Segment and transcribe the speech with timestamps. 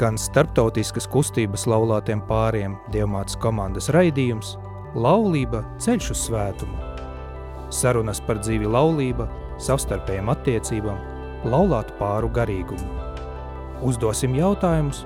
[0.00, 4.54] skan starptautiskas kustības laulātiem pāriem Dievmātes komandas raidījums
[4.96, 6.78] Laulība ceļš uz svētumu.
[7.68, 9.26] Sarunas par dzīvi laulība,
[9.60, 11.02] savstarpējām attiecībām,
[11.52, 12.88] laulātu pāru garīgumu.
[13.84, 15.02] Uzdosim jautājumus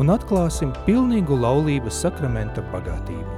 [0.00, 3.36] un atklāsim pilnīgu laulības sakramenta bagātību.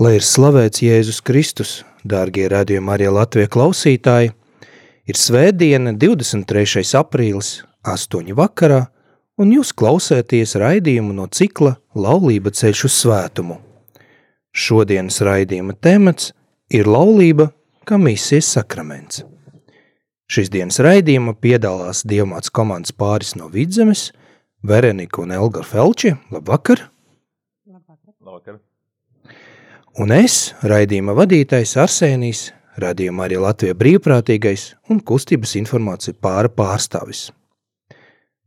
[0.00, 4.32] Lai ir slavēts Jēzus Kristus, dārgie radījumi arī Latvijas klausītāji,
[5.08, 6.84] ir svētdiena 23.
[6.98, 8.34] aprīlis, 8.
[8.36, 8.86] vakarā,
[9.38, 13.58] un jūs klausēties raidījumu no cikla Laulība ceļš uz svētumu.
[14.52, 16.32] Šodienas raidījuma temats
[16.74, 17.50] ir laulība
[17.88, 19.22] kā misijas sakraments.
[20.28, 24.10] Šīs dienas raidījuma piedalās Dievmāts komandas pāris no Vidzemes,
[24.60, 26.16] Verenika un Elga Felči.
[26.34, 26.88] Labvakar!
[27.68, 28.16] Labvakar!
[28.20, 28.58] Labvakar
[29.98, 32.42] un es, raidījuma vadītājs Arsēnijs,
[32.78, 37.28] radījuma arī Latvija brīvprātīgais un kustības informācija pāra pārstāvis.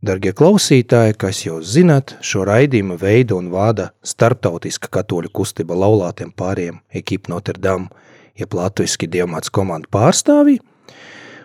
[0.01, 6.79] Dargie klausītāji, kas jūs zināt, šo raidījumu veidu un vada starptautiska katoļu kustība laulātiem pāriem
[6.89, 7.91] ekipa Notre Dame,
[8.39, 10.57] jeb latviski dievmāts komandu pārstāvji,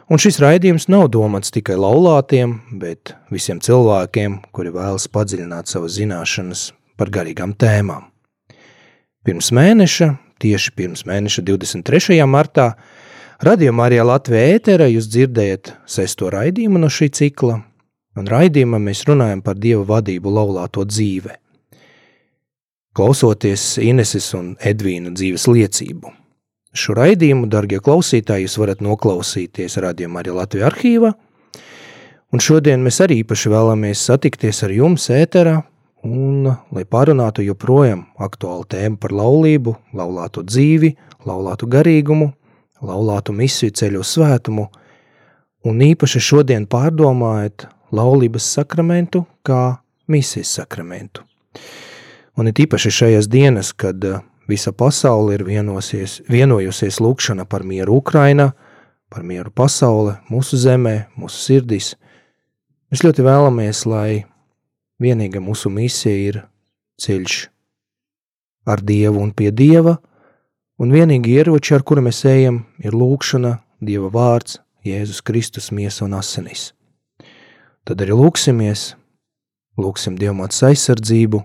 [0.08, 6.70] un šis raidījums nav domāts tikai laulātiem, bet visiem cilvēkiem, kuri vēlas padziļināt savas zināšanas
[6.96, 8.06] par garīgām tēmām.
[9.26, 10.06] Pirms mēneša,
[10.38, 12.20] tieši pirms mēneša 23.
[12.30, 12.68] martā,
[13.42, 17.56] radījumā arī Latvijā ēterā jūs dzirdējat sesto raidījumu no šī cikla,
[18.14, 21.34] un raidījumā mēs runājam par Dieva vadību laulāto dzīve.
[22.94, 26.14] Klausoties Ineses un Edvīna dzīves liecību.
[26.70, 31.16] Šo raidījumu, darbie klausītāji, jūs varat noklausīties radījumā arī Latvijas arhīvā,
[32.30, 35.64] un šodien mēs arī īpaši vēlamies satikties ar jums ēterā,
[36.06, 40.94] un lai pārunātu joprojām aktuālu tēmu par laulību, laulātu dzīvi,
[41.26, 42.30] laulātu garīgumu,
[42.84, 44.68] laulātu misiju ceļu svētumu,
[45.66, 47.66] un īpaši šodien pārdomājot
[47.96, 51.24] laulības sakramentu kā misijas sakramentu.
[52.36, 57.98] Un it īpaši šajās dienas, kad uh, visa pasaule ir vienosies, vienojusies lūkšana par mieru
[58.02, 58.52] Ukrainā,
[59.10, 61.94] par mieru pasaule, mūsu zemē, mūsu sirdīs,
[62.92, 64.26] mēs ļoti vēlamies, lai
[64.96, 66.36] Vienīgā mūsu misija ir
[67.04, 67.34] ceļš
[68.66, 69.98] ar Dievu un pie Dieva,
[70.80, 76.16] un vienīgi ieroči, ar kuru mēs ejam, ir lūkšana, Dieva vārds, Jēzus Kristus miesa un
[76.16, 76.70] asinis.
[77.84, 78.94] Tad arī lūksimies,
[79.76, 81.42] lūksim Dievmāts aizsardzību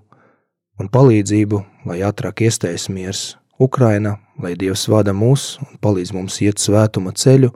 [0.80, 1.60] un palīdzību,
[1.92, 3.26] lai ātrāk iestājas miers
[3.60, 7.52] Ukraina, lai Dievs vada mūs un palīdz mums iet svētuma ceļu,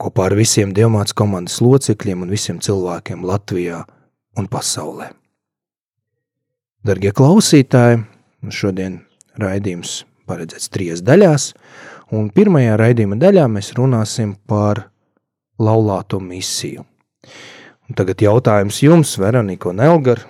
[0.00, 3.84] kopā ar visiem Dievmāts komandas locekļiem un visiem cilvēkiem Latvijā–
[4.38, 5.10] un pasaulē.
[6.84, 8.02] Dargie klausītāji,
[8.52, 8.98] šodien
[9.40, 11.52] raidījums paredzēts trīs daļās,
[12.12, 14.86] un pirmajā raidījuma daļā mēs runāsim par
[15.60, 16.84] laulāto misiju.
[17.88, 20.22] Un tagad jautājums jums, Veronika un Elgar.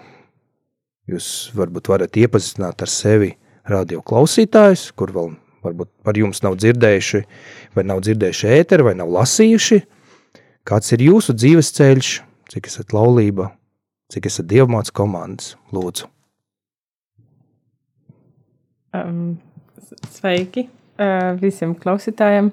[1.11, 3.35] Jūs varbūt varat iepazīstināt ar sevi
[3.71, 7.25] radio klausītājus, kur vēl varbūt par jums nav dzirdējuši,
[7.77, 9.83] vai nav dzirdējuši ēteri, vai nav lasījuši.
[10.65, 12.15] Kāds ir jūsu dzīves ceļš,
[12.53, 13.51] cik esat laulība
[14.13, 16.09] cik esat dievmāts komandas, lūdzu.
[18.95, 19.39] Um,
[20.13, 22.53] sveiki uh, visiem klausītājiem.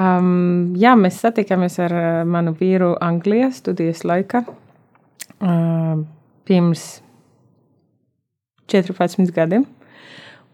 [0.00, 6.00] Um, jā, mēs satikāmies ar uh, manu vīru Anglijā studijas laikā uh,
[6.48, 6.86] pirms
[8.72, 9.66] 14 gadiem.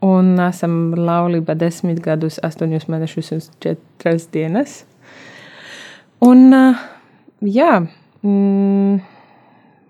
[0.05, 4.83] Un esam laulībā desmit gadus, astoņus mēnešus un četras dienas.
[6.25, 6.83] Un uh,
[7.41, 7.79] jā,
[8.21, 9.01] mm,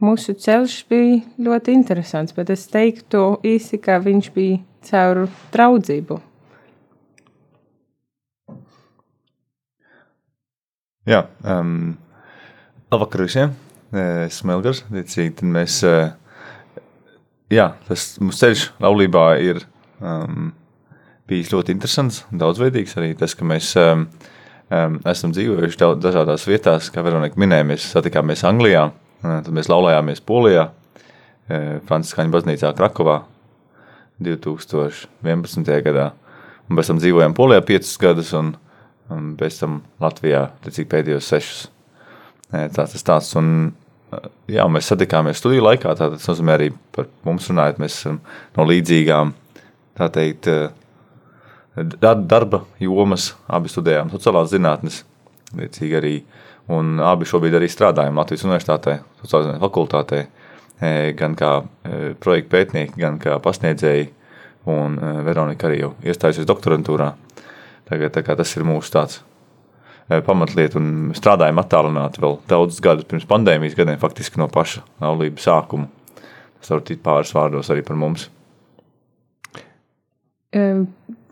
[0.02, 6.18] mūsu ceļš bija ļoti interesants, bet es teiktu īsi, ka viņš bija caur draudzību.
[11.06, 11.94] Jā, um,
[12.90, 13.54] labvakar visiem.
[13.94, 14.82] Esmu Elgars.
[14.90, 15.78] Tad mēs,
[17.54, 19.62] jā, tas mūsu ceļš laulībā ir
[20.02, 20.50] um,
[21.30, 22.96] bijis ļoti interesants daudzveidīgs.
[22.98, 24.08] Arī tas, ka mēs um,
[25.06, 28.88] esam dzīvojuši dažādās vietās, kā Veronika minēja, mēs satikāmies Anglijā.
[29.22, 30.68] Tad mēs laulājāmies Polijā,
[31.46, 33.20] Franciskāņu baznīcā Krakovā
[34.22, 35.70] 2011.
[35.86, 36.10] gadā.
[36.66, 38.54] Un pēc tam dzīvojām Polijā piecus gadus, un,
[39.12, 41.66] un pēc tam Latvijā cik pēdējos sešus.
[42.50, 43.72] Tā tas tāds, un
[44.50, 48.20] jā, mēs satikāmies studiju laikā, tātad tas nozīmē arī par mums runājot, mēs esam
[48.58, 49.32] no līdzīgām,
[49.98, 50.50] tā teikt,
[52.02, 55.02] darba jomas, abi studējām sociālās zinātnes,
[55.58, 60.24] līdzīgi arī uh, Un abi šobrīd arī strādājam Latvijas Universitātē, Sociālajā fakultātē,
[60.82, 64.08] e, gan kā e, projekta pētnieki, gan kā pasniedzēji.
[64.72, 67.12] Un e, Veronika arī jau iestājusies doktorantūrā.
[67.86, 69.20] Tagad tas ir mūsu tāds
[70.06, 75.86] pamatlieta, un strādājam attālināti vēl daudzus gadus pirms pandēmijas gadiem, faktiski no paša laulības sākuma.
[76.58, 78.28] Tas var būt pāris vārdos arī par mums.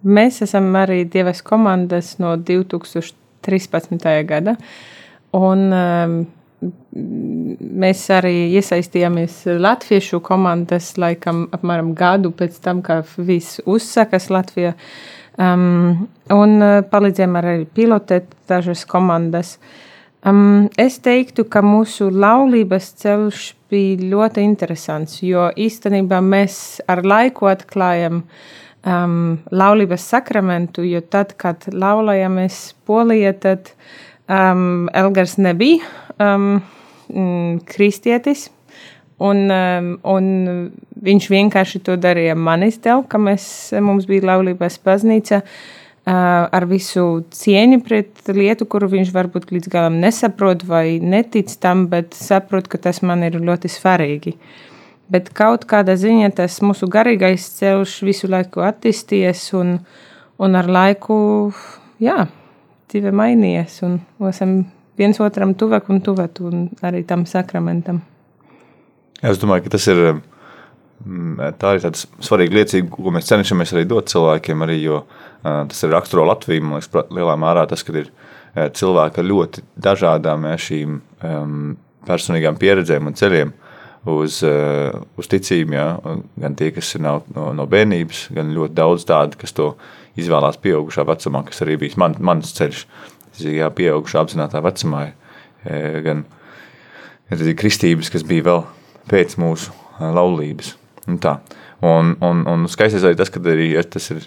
[0.05, 4.11] Mēs esam arī divas komandas no 2013.
[4.29, 4.57] gada.
[5.35, 6.17] Un, um,
[6.95, 14.75] mēs arī iesaistījāmies Latviešu komandas laikam apmēram gadu pēc tam, kad viss uzsākas Latvijā.
[15.35, 19.57] Um, un palīdzējām arī pilotēt dažas komandas.
[20.25, 27.51] Um, es teiktu, ka mūsu laulības ceļš bija ļoti interesants, jo īstenībā mēs ar laiku
[27.51, 29.19] atklājam um,
[29.53, 33.75] laulības sakramentu, jo tad, kad laulājāmies Polijā, tad
[34.29, 35.85] um, Elgars nebija
[36.19, 36.63] um,
[37.09, 38.49] mm, kristietis.
[39.23, 40.25] Un, um, un
[41.05, 43.47] viņš vienkārši to darīja manis dēļ, ka mēs,
[43.85, 45.55] mums bija laulības baznīca uh,
[46.05, 52.19] ar visu cieņu pret lietu, kuru viņš varbūt līdz galam nesaprot vai netic tam, bet
[52.19, 54.35] saprot, ka tas man ir ļoti svarīgi.
[55.15, 59.77] Bet kaut kādā ziņā tas mūsu garīgais ceļš visu laiku attīstījies un,
[60.43, 61.17] un ar laiku,
[62.03, 62.25] jā,
[62.93, 63.99] dzīve mainījies un
[64.29, 64.63] esam
[64.99, 66.41] viens otram tuvāk un tuvāk,
[66.87, 68.03] arī tam sakramentam.
[69.25, 70.05] Es domāju, ka tas ir.
[71.05, 75.03] Mm, tā ir tāda svarīga liecība, ko mēs cenšamies arī dot cilvēkiem, arī, jo
[75.43, 76.65] tas ir raksturo Latviju.
[76.65, 78.09] Man liekas, lielā mērā tas, ka ir
[78.55, 81.01] cilvēki ar ļoti dažādām šīm
[82.09, 83.53] personīgām pieredzēm un ceļiem
[84.05, 85.75] uz, uh, uz ticību.
[85.75, 85.89] Ja?
[86.41, 89.73] Gan tie, kas ir no, no, no bērnības, gan ļoti daudz tādu, kas to
[90.21, 92.85] izvēlās pieaugušā vecumā, kas arī bija man, mans ceļš.
[93.51, 95.09] Jā, pieaugušā apzinātā vecumā,
[95.67, 96.21] e, gan,
[97.33, 98.61] gan kristības, kas bija vēl
[99.11, 100.77] pēc mūsu e, laulības.
[101.11, 101.41] Un tā.
[101.85, 104.23] Un, un, un skaistais arī tas, ka arī tas ir,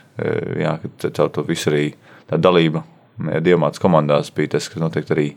[0.61, 0.75] jā,
[1.07, 1.85] caur to visu arī
[2.29, 2.83] tā dalība
[3.17, 5.27] dievmātas komandās bija tas, kas noteikti arī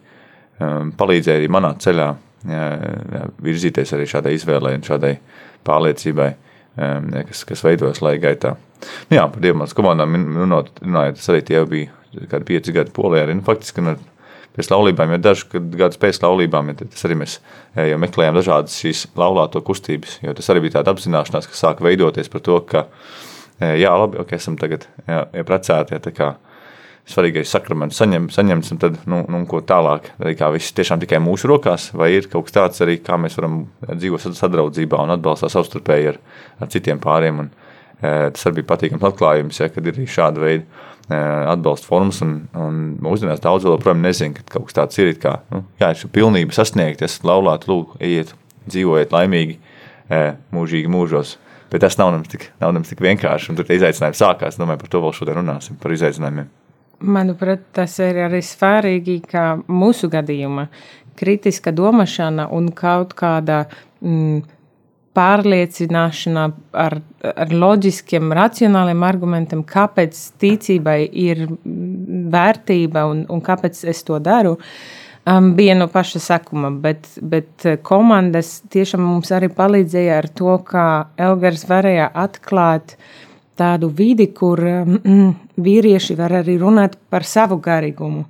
[1.01, 2.11] palīdzēja arī manā ceļā
[2.45, 5.17] virzīties arī šādai izvēlei un šādai
[5.67, 6.31] pārliecībai,
[7.29, 8.55] kas, kas veidojas laika gaitā.
[9.11, 10.73] Nu, jā, par dievmātas komandām runājot,
[11.19, 13.27] tas arī tie bija kādi pieci gadi polijā.
[13.27, 13.99] Arī, nu, faktiski, nu,
[14.57, 17.39] pēc laulībām, ja dažu gadu pēc laulībām, ja tas arī mēs
[17.77, 22.33] ja meklējām dažādas šīs laulāto kustības, jo tas arī bija tāda apzināšanās, kas sāka veidoties
[22.33, 22.87] par to, ka,
[23.61, 26.33] jā, labi, ok, esam tagad jā, ja precēti, ja tā kā
[27.12, 31.21] svarīgais sakraments saņem, saņemts, un tad, nu, nu ko tālāk, arī kā viss tiešām tikai
[31.23, 35.51] mūsu rokās, vai ir kaut kas tāds arī, kā mēs varam dzīvot sadraudzībā un atbalstā
[35.53, 36.21] savstarpēji ar,
[36.61, 40.87] ar citiem pāriem, un e, tas arī bija patīkams atklājums, ja, kad ir šāda veida
[41.11, 42.21] atbalsta formas.
[42.25, 45.13] Un, un mūsdienās daudz vēl joprojām nezina, ka kaut kas tāds ir.
[45.21, 48.35] Kā, nu, jā, ir pilnība sasniegt, esat laulāti, lūk, ejiet,
[48.69, 49.59] dzīvojiet laimīgi,
[50.55, 51.37] mūžīgi mūžos.
[51.71, 53.55] Bet tas nav nemaz tik, nav nemaz tik vienkārši.
[53.59, 54.59] Tur izaicinājumi sākās.
[54.59, 56.51] Domāju, par to vēl šodien runāsim, par izaicinājumiem.
[57.00, 60.67] Manuprāt, tas ir arī svarīgi, ka mūsu gadījumā
[61.20, 63.64] kritiska domāšana un kaut kāda
[64.00, 64.43] mm,
[65.17, 66.44] pārliecināšanā
[66.85, 71.47] ar, ar loģiskiem, racionāliem argumentiem, kāpēc ticībai ir
[72.35, 74.56] vērtība un, un kāpēc es to daru,
[75.26, 76.70] um, bija no paša sakuma.
[76.85, 80.87] Bet, bet komandas tiešām mums arī palīdzēja ar to, kā
[81.20, 82.96] Elgars varēja atklāt
[83.61, 85.31] tādu vidi, kur mm,
[85.61, 88.25] vīrieši var arī runāt par savu garīgumu,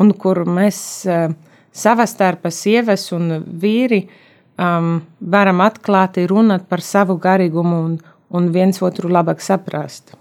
[0.00, 0.80] un kur mēs
[1.10, 1.32] uh,
[1.72, 7.98] savā starpā sievas un vīri um, varam atklāti runāt par savu garīgumu un,
[8.30, 10.14] un viens otru labāk saprast.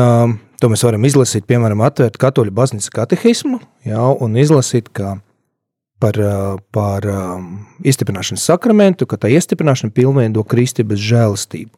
[0.61, 5.17] to mēs varam izlasīt, piemēram, atvērt katoļu baznīcas katehismu, jā, un izlasīt, ka
[6.03, 6.19] par,
[6.75, 7.07] par
[7.85, 11.73] iestiprināšanas sakramentu, ka tā iestiprināšana pilnveido kristības žēlastību.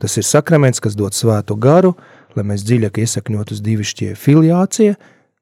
[0.00, 1.94] Tas ir sakraments, kas dod svēto garu,
[2.36, 4.96] lai mēs dziļāk iesakņotu uz divišķie filiācija,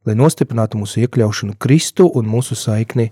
[0.07, 3.11] lai nostiprinātu mūsu iekļaušanu Kristu un mūsu saikni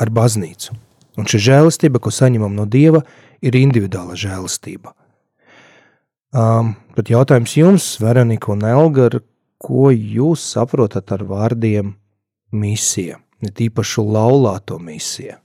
[0.00, 0.76] ar baznīcu.
[1.18, 3.02] Un šī žēlastība, ko saņemam no Dieva,
[3.44, 4.94] ir individuāla žēlastība.
[6.28, 9.18] Um, bet jautājums jums, Veronika un Elgar,
[9.58, 11.94] ko jūs saprotat ar vārdiem
[12.52, 15.38] misija, ne tīpašu laulāto misija?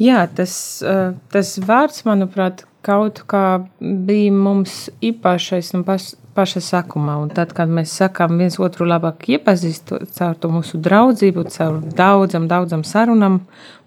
[0.00, 7.18] Jā, tas, uh, tas vārds, manuprāt, kaut kā bija mums īpašais un pas, paša sākumā.
[7.20, 12.48] Un tad, kad mēs sakām viens otru labāk iepazīst caur to mūsu draudzību, caur daudzam,
[12.50, 13.42] daudzam sarunam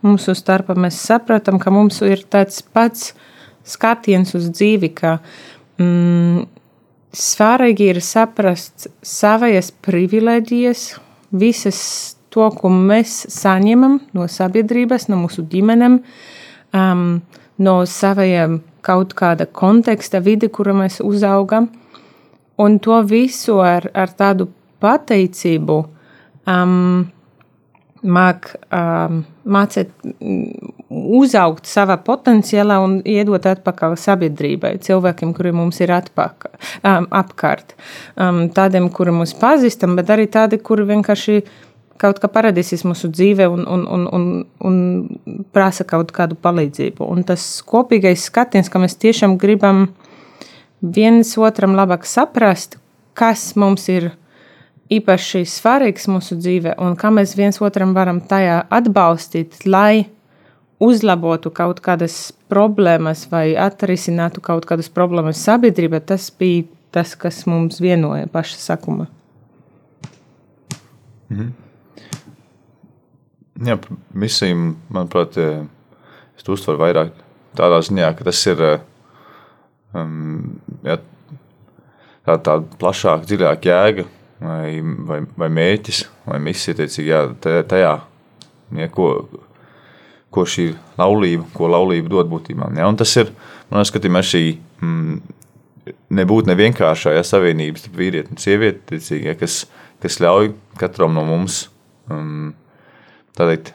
[0.06, 3.14] mūsu starpā, mēs sapratam, ka mums ir tāds pats
[3.66, 5.16] skatiens uz dzīvi, ka
[5.82, 6.44] mm,
[7.16, 10.86] svarīgi ir saprast savas privilēģijas,
[11.34, 11.80] visas
[12.34, 16.00] to, ko mēs saņemam no sabiedrības, no mūsu ģimenēm,
[16.74, 17.08] um,
[17.58, 21.70] no saviem kaut kāda konteksta, vidi, kura mēs uzaugam,
[22.60, 24.50] un to visu ar, ar tādu
[24.84, 25.78] pateicību
[26.50, 27.06] um,
[28.04, 29.92] māk um, mācīt
[30.90, 36.56] uzaugt savā potenciālā un iedot atpakaļ sabiedrībai, cilvēkiem, kuri mums ir atpakaļ,
[36.88, 37.76] um, apkārt.
[38.16, 41.42] Um, tādiem, kuri mūs pazīstam, bet arī tādi, kuri vienkārši
[42.02, 44.26] kaut kā parādīsies mūsu dzīvē un, un, un, un,
[44.68, 47.06] un prasa kaut kādu palīdzību.
[47.06, 49.88] Un tas kopīgais skatiens, ka mēs tiešām gribam
[50.84, 52.78] viens otram labāk saprast,
[53.16, 54.12] kas mums ir
[54.98, 60.06] īpaši svarīgs mūsu dzīvē un kā mēs viens otram varam tajā atbalstīt, lai
[60.84, 67.80] uzlabotu kaut kādas problēmas vai atrisinātu kaut kādas problēmas sabiedrībā, tas bija tas, kas mums
[67.82, 69.08] vienoja paša sakuma.
[71.32, 71.52] Mhm.
[73.64, 73.78] Jā,
[74.18, 74.56] misija,
[74.92, 77.14] manuprāt, es to uztveru vairāk
[77.58, 78.64] tādā ziņā, ka tas ir
[79.94, 80.98] um, jā,
[82.26, 84.08] tā, tāda plašāka, dziļāka jēga
[84.44, 87.24] vai, vai, vai mērķis vai misija, teicīgi, jā,
[87.70, 87.94] tajā,
[88.80, 89.10] jā, ko,
[90.34, 92.72] ko šī laulība, ko laulība dod būtībā.
[92.78, 92.90] Ja?
[92.90, 93.32] Un tas ir,
[93.72, 94.44] man skatījumā, šī
[94.84, 95.22] mm,
[96.20, 99.64] nebūtu nevienkāršā ja, savienības starp vīrieti un sievieti, teicīgi, ja, kas,
[100.04, 101.66] kas ļauj katram no mums
[102.12, 102.54] um,
[103.38, 103.74] teikt,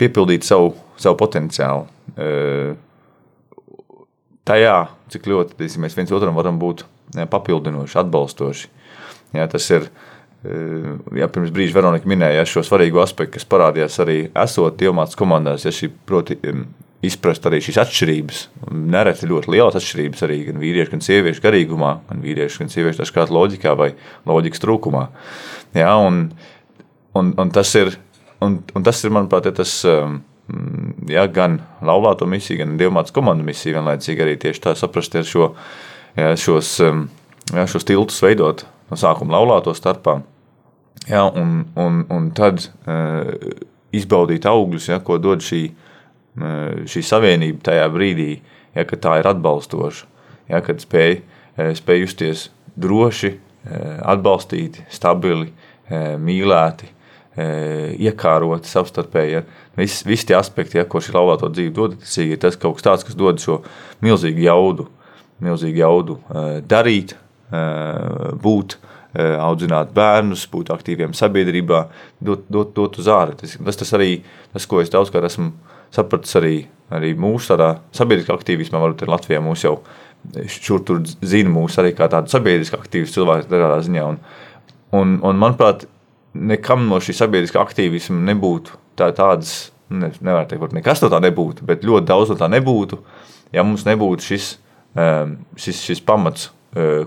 [0.00, 1.86] piepildīt savu, savu potenciālu.
[4.48, 4.76] Tajā,
[5.12, 6.86] cik ļoti teisim, mēs viens otram varam būt
[7.30, 8.70] papildinoši, atbalstoši.
[9.36, 9.88] Jā, tas ir
[10.42, 15.66] jā, pirms brīža Veronika minēja ja, šo svarīgo aspektu, kas parādījās arī esot diamāts komandās,
[15.66, 16.38] ja šī proti
[17.04, 18.40] izprast arī šīs atšķirības.
[18.92, 23.32] Nereti ļoti lielas atšķirības arī gan vīriešu, gan sieviešu garīgumā, gan vīriešu, gan sieviešu dažkārt
[23.32, 23.92] loģikā vai
[24.28, 25.06] loģikas trūkumā.
[25.76, 26.26] Jā, un,
[27.16, 27.94] un, un tas ir
[28.40, 30.20] Un, un tas ir, manuprāt, ja tas um,
[31.10, 35.50] ja, gan laulāto misiju, gan dievmātas komandu misiju vienlaicīgi arī tieši tā saprast šo,
[36.16, 36.78] ja, šos,
[37.52, 40.20] ja, šos tiltus veidot no sākuma laulāto starpā.
[41.08, 43.30] Ja, un, un, un tad uh,
[43.96, 48.30] izbaudīt augļus, ja, ko dod šī, uh, šī savienība tajā brīdī,
[48.76, 50.10] ja, tā ir atbalstoša,
[50.50, 52.48] ja, kad spēj, uh, spēj justies
[52.80, 55.50] droši, atbalstīti, stabili,
[55.90, 56.86] mīlēti,
[58.00, 59.34] iekāroti savstarpēji.
[59.34, 59.42] Ja.
[59.76, 63.04] Visi, visi tie aspekti, ja, ko šī laulāto dzīve dod, ir tas kaut kas tāds,
[63.04, 63.58] kas dod šo
[64.00, 64.86] milzīgu jaudu,
[65.44, 66.16] milzīgu jaudu
[66.70, 67.12] darīt,
[67.50, 68.76] būt,
[69.42, 71.80] audzināt bērnus, būt aktīviem sabiedrībā,
[72.22, 73.34] dot, dot, dot uz ārā.
[73.38, 74.20] Tas, tas, tas arī,
[74.52, 75.50] tas, ko es daudzkārt esmu
[75.90, 76.54] sapratis arī,
[76.94, 77.56] arī mūsu
[77.96, 79.80] sabiedriskā aktīvismā, varbūt ir Latvijā mūs jau
[80.50, 84.04] šur tur zina mūs arī kā tādu sabiedrisku aktīvistu cilvēku tādā ziņā.
[84.06, 84.20] Un,
[84.96, 85.86] un, un manuprāt,
[86.34, 91.66] nekam no šī sabiedriskā aktīvisma nebūtu tā, tādas, ne, nevar teikt, nekas no tā nebūtu,
[91.66, 93.00] bet ļoti daudz no tā nebūtu,
[93.56, 94.52] ja mums nebūtu šis,
[95.64, 96.59] šis, šis pamats, eh,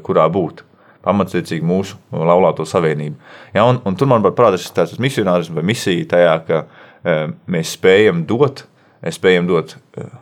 [0.03, 0.63] kurā būt.
[1.03, 3.17] Pamatsveicīgi mūsu laulāto savienību.
[3.55, 7.73] Ja, un, un tur man parādās šis tāds misionārs vai misija tajā, ka um, mēs
[7.75, 8.63] spējam dot,
[9.11, 10.13] spējam dot uh,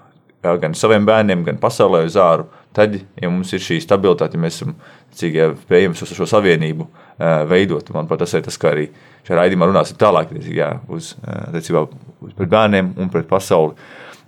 [0.42, 4.46] ja, gan saviem bērniem, gan pasaulē uz āru, tad, ja mums ir šī stabilitāte, ja
[4.46, 4.76] mēs esam
[5.18, 7.90] cik ja, spējami šo, šo savienību uh, veidot.
[7.94, 8.88] Manuprāt, tas ir tas, kā arī
[9.28, 11.84] šajā raidījumā runāsim tālāk jā, uz, uh,
[12.26, 13.78] uz bērniem un pret pasauli.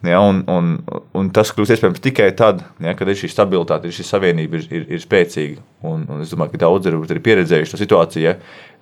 [0.03, 0.73] Ja, un, un,
[1.15, 4.65] un tas kļūst iespējams tikai tad, ja, kad ir šī stabilitāte, ir šī savienība ir,
[4.67, 5.63] ir, ir spēcīga.
[5.87, 8.33] Un, un es domāju, ka daudz ir, ir pieredzējuši to situāciju, ja,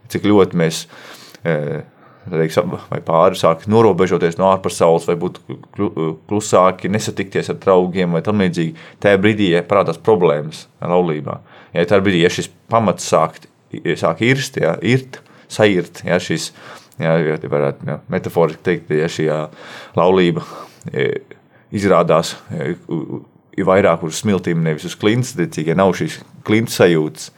[0.09, 1.83] cik ļoti mēs uh,
[2.25, 2.73] teiksim,
[3.05, 5.37] pāri sāk norobežoties no ārpasaules, vai būt
[5.77, 8.73] klusāki, nesatikties ar draugiem vai tam līdzīgi.
[9.05, 11.37] Tajā brīdī ja parādās problēmas laulībā.
[11.77, 13.43] Ja tajā brīdī, ja šis pamats sāk,
[13.97, 16.49] sāk irst, ja, irt, sairt, ja, šis,
[17.01, 19.23] Jā, ja varētu jā, metaforiski teikt, ja šī
[19.97, 20.43] laulība
[21.71, 27.31] izrādās ir vairāk uz smiltīm, nevis uz klints, ja nav šīs klints sajūtas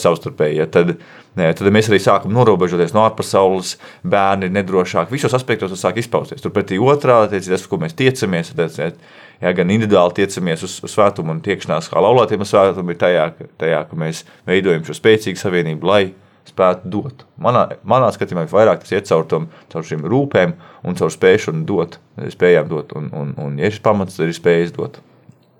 [0.00, 0.94] savstarpēji, ja, tad,
[1.34, 3.74] tad mēs arī sākam norobežoties no ārpasaules,
[4.06, 5.12] bērni ir nedrošāki.
[5.14, 6.42] Visos aspektos tas sāk izpausties.
[6.44, 9.00] Turpretī otrā, tas, ko mēs tiecamies, tad,
[9.42, 13.28] ja, gan individuāli tiecamies uz, uz svētumu un tiekšanās kā laulātiem uz svētumu, ir tajā,
[13.60, 16.04] tajā, ka mēs veidojam šo spēcīgu savienību, lai
[16.48, 17.24] spētu dot.
[17.40, 21.98] Manā, manā skatījumā vairāk tas iet caur, tom, caur šīm rūpēm un caur spēšanu dot,
[22.34, 22.94] spējām dot.
[22.98, 25.00] Un, un, un ja šis pamats, ir spējas dot.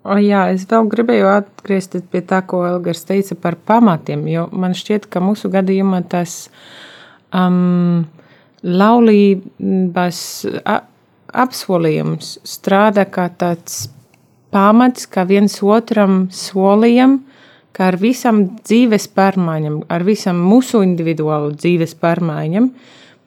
[0.04, 4.26] O, jā, es vēl gribēju atgriezties pie tā, ko Elgars teica par pamatiem.
[4.28, 6.50] Jo man šķiet, ka mūsu gadījumā tas
[7.32, 8.04] um,
[8.60, 10.20] laulības
[11.34, 13.86] apsolījums strādā kā tāds
[14.54, 17.22] pamats, kā viens otram solījam,
[17.74, 22.68] ka ar visam dzīves pārmaiņām, ar visam mūsu individuālu dzīves pārmaiņām,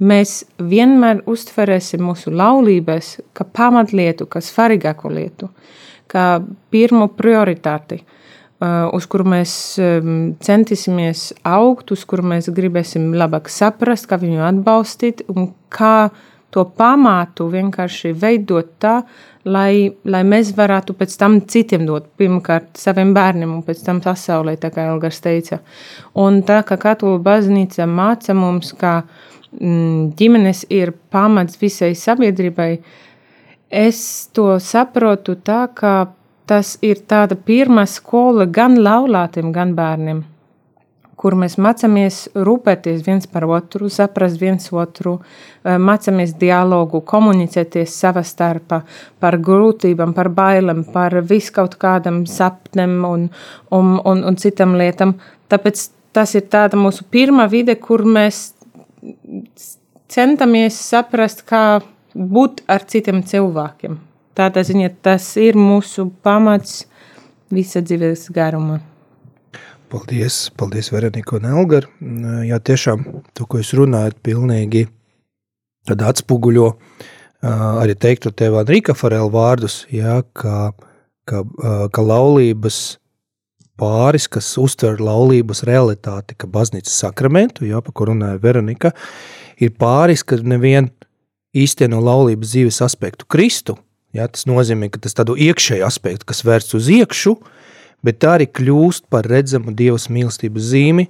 [0.07, 5.49] mēs vienmēr uztverēsim mūsu laulības kā pamatlietu, kā svarīgāko lietu,
[6.07, 6.27] kā
[6.71, 9.51] pirmo prioritāti, uh, uz kuru mēs
[9.81, 16.09] um, centīsimies augt, uz kuru mēs gribēsim labāk saprast, kā viņu atbalstīt un kā
[16.57, 18.95] to pamātu vienkārši veidot tā,
[19.45, 24.57] lai, lai mēs varētu pēc tam citiem dot, pirmkārt saviem bērniem un pēc tam pasaulē,
[24.61, 25.61] tā kā Elgars teica.
[26.17, 32.71] Un tā kā katoļu baznīca māca mums, ka mm, ģimenes ir pamats visai sabiedrībai,
[33.69, 33.99] es
[34.33, 35.93] to saprotu tā, ka
[36.47, 40.25] tas ir tāda pirmā skola gan laulātiem, gan bērniem
[41.17, 45.17] kur mēs mācāmies rūpēties viens par otru, saprast viens otru,
[45.65, 48.83] eh, mācāmies dialogu, komunicēties savā starpā
[49.19, 53.29] par grūtībām, par bailēm, par viskaut kādam sapnem un,
[53.71, 55.15] un, un, un citam lietām.
[55.49, 58.53] Tāpēc tas ir tāda mūsu pirmā vide, kur mēs
[60.07, 61.81] centamies saprast, kā
[62.13, 63.97] būt ar citiem cilvēkiem.
[64.37, 66.85] Tādā ziņā tas ir mūsu pamats
[67.53, 68.79] visa dzīves garumā.
[69.87, 71.85] Paldies, paldies Veronika un Elgar.
[72.43, 74.83] Jā, tiešām to, ko jūs runājat, pilnīgi
[75.87, 76.67] atspoguļo
[77.47, 80.73] arī teiktu tev Enrika Farela vārdus, jā, ka,
[81.29, 81.45] ka,
[81.93, 82.97] ka laulības
[83.79, 88.91] pāris, kas uztver laulības realitāti, ka baznīcas sakramentu, jā, pa ko runāja Veronika,
[89.55, 90.91] ir pāris, kas nevien
[91.55, 93.77] īsteno laulības dzīves aspektu Kristu,
[94.17, 97.53] jā, tas nozīmē, ka tas tādu iekšēju aspektu, kas vērsts uz iekšu, uh,
[98.05, 101.07] bet tā arī kļūst par redzamu Dievas mīlestības zīmi,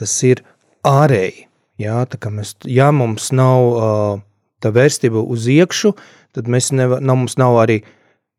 [0.00, 0.42] tas ir
[0.86, 1.46] ārēji.
[1.80, 4.20] Jā, tā kā mēs, ja mums nav uh,
[4.60, 5.94] tā vērstība uz iekšu,
[6.36, 7.80] tad mēs nevar, nav, mums nav arī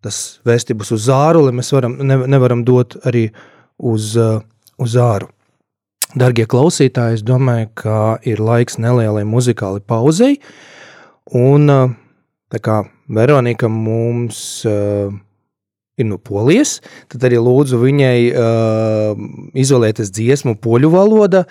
[0.05, 3.27] tas vēstības uz āru, lai mēs varam, ne, nevaram dot arī
[3.77, 4.41] uz, uh,
[4.81, 5.29] uz āru.
[6.17, 10.35] Dargie klausītāji, es domāju, ka ir laiks nelielai muzikālai pauzei,
[11.37, 11.93] un uh,
[12.51, 15.13] tā kā Veronika mums uh,
[15.99, 16.79] ir no polijas,
[17.11, 19.23] tad arī lūdzu viņai uh,
[19.59, 21.45] izvēlēties dziesmu poļu valoda.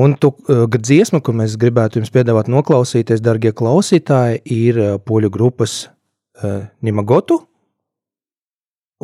[0.00, 5.32] Un tu, uh, dziesma, ko mēs gribētu jums piedāvāt noklausīties, darbie klausītāji, ir uh, poļu
[5.34, 7.40] grupas uh, Nimagotu.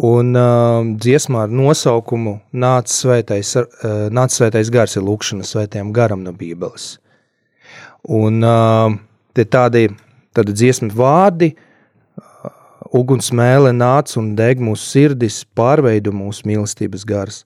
[0.07, 3.69] Un uh, dziesmā ar nosaukumu Nāc svētais, uh,
[4.13, 6.99] nāc svētais gars ir lūkšana svētajam garam no Bībeles.
[8.13, 8.93] Un uh,
[9.35, 9.89] te tādi,
[10.37, 11.66] tādi dziesmu vārdi, uh,
[12.97, 17.43] Uguns mēlē nāc un deg mūsu sirdis, pārveido mūsu mīlestības gars,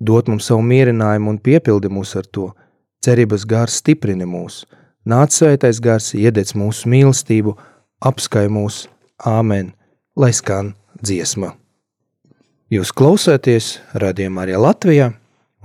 [0.00, 2.46] dot mums savu mierinājumu un piepildi mūs ar to.
[3.04, 4.62] Cerības gars stiprina mūs,
[5.04, 7.52] nāc svētais gars, iedec mūsu mīlestību,
[8.00, 8.86] apskai mūs,
[9.28, 9.74] āmen,
[10.16, 11.52] lai skan dziesma.
[12.72, 15.10] Jūs klausāties radījumā arī Latvijā,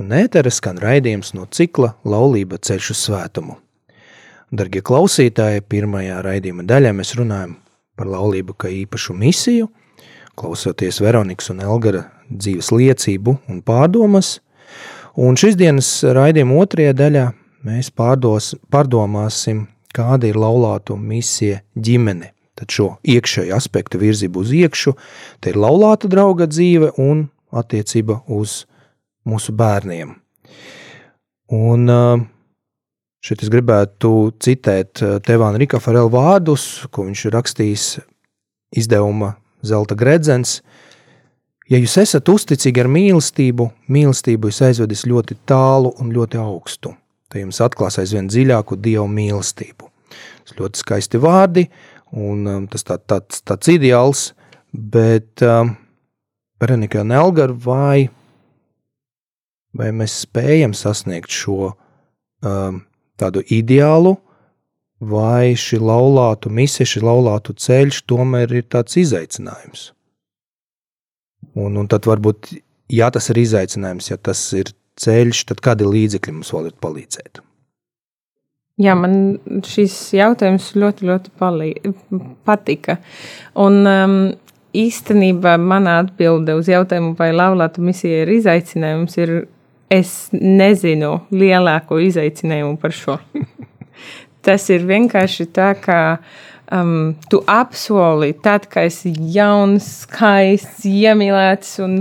[0.02, 3.56] un ētera skan raidījums no cikla Laulība ceļš uz svētumu.
[4.52, 7.56] Dargie klausītāji, pirmajā raidījuma daļā mēs runājam
[8.00, 9.68] par laulību kā īpašu misiju,
[10.40, 14.38] klausoties Veronikas un Elgara dzīves liecību un pārdomas.
[15.20, 17.26] Un šīs dienas raidījuma otrajā daļā
[17.68, 22.32] mēs pārdos, pārdomāsim, kāda ir laulāto misija ģimene.
[22.60, 24.96] Tad šo iekšēju aspektu virzību uz iekšu,
[25.40, 28.64] te ir laulāta drauga dzīve un attiecība uz
[29.28, 30.14] mūsu bērniem.
[31.56, 32.26] Un uh,
[33.20, 37.88] Šeit es gribētu citēt eh, Tevāna Rika Farela vārdus, ko viņš ir rakstījis
[38.80, 39.34] izdevuma
[39.66, 40.62] Zelta gredzens.
[41.70, 46.96] Ja jūs esat uzticīgi ar mīlestību, mīlestību jūs aizvedis ļoti tālu un ļoti augstu.
[47.30, 49.92] Tad jums atklās aizvien dziļāku dievu mīlestību.
[50.48, 51.68] Tas ļoti skaisti vārdi,
[52.18, 54.24] un um, tas tā, tāds, tāds ideāls,
[54.72, 55.76] bet um,
[56.60, 58.08] Berenika un Elgar, vai,
[59.78, 62.82] vai mēs spējam sasniegt šo um,
[63.20, 64.16] tādu ideālu
[65.00, 69.90] vai šī laulātu misija, šī laulātu ceļš tomēr ir tāds izaicinājums.
[71.60, 72.52] Un, un tad varbūt,
[72.92, 77.42] ja tas ir izaicinājums, ja tas ir ceļš, tad kādi līdzekļi mums var palīdzēt?
[78.80, 81.74] Jā, man šis jautājums ļoti, ļoti palī,
[82.48, 82.96] patika.
[83.60, 84.14] Un um,
[84.76, 89.34] īstenībā mana atbilde uz jautājumu, vai laulāta misija ir izaicinājums, ir
[89.90, 93.18] es nezinu lielāko izaicinājumu par šo.
[94.46, 96.00] Tas ir vienkārši tā, ka
[96.72, 101.98] um, tu apsoli, tad, kad esi jauns, skaists, iemīlēts, un,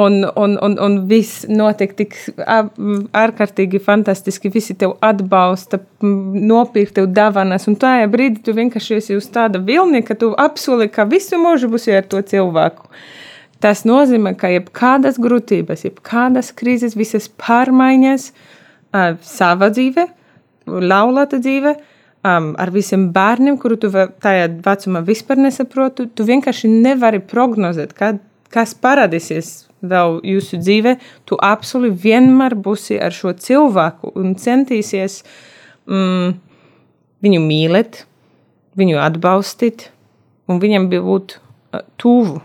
[0.00, 4.52] un, un, un, un viss notiek tik ārkārtīgi fantastiski.
[4.54, 10.04] Visi tev atbalsta, nopirkt tev dāvanas, un tajā brīdī tu vienkārši esi uz tāda vilni,
[10.06, 12.88] ka tu apsoli, ka visu mūžu būsi ar to cilvēku.
[13.62, 20.08] Tas nozīmē, ka jebkādas grūtības, jebkādas krīzes, visas pārmaiņas, uh, sava dzīve,
[20.66, 26.08] laulāta dzīve, uh, um, ar visiem bērniem, kuru tu tajā vecumā vispār nesaproti.
[26.14, 28.20] Tu vienkārši nevari prognozēt, kad,
[28.52, 30.96] kas parādīsies vēl jūsu dzīvē.
[31.28, 35.22] Tu absolūti vienmēr būsi ar šo cilvēku un centīsies
[35.90, 36.38] mm,
[37.22, 38.04] viņu mīlēt,
[38.78, 39.90] viņu atbalstīt
[40.50, 42.40] un viņam būt uh, tuvu.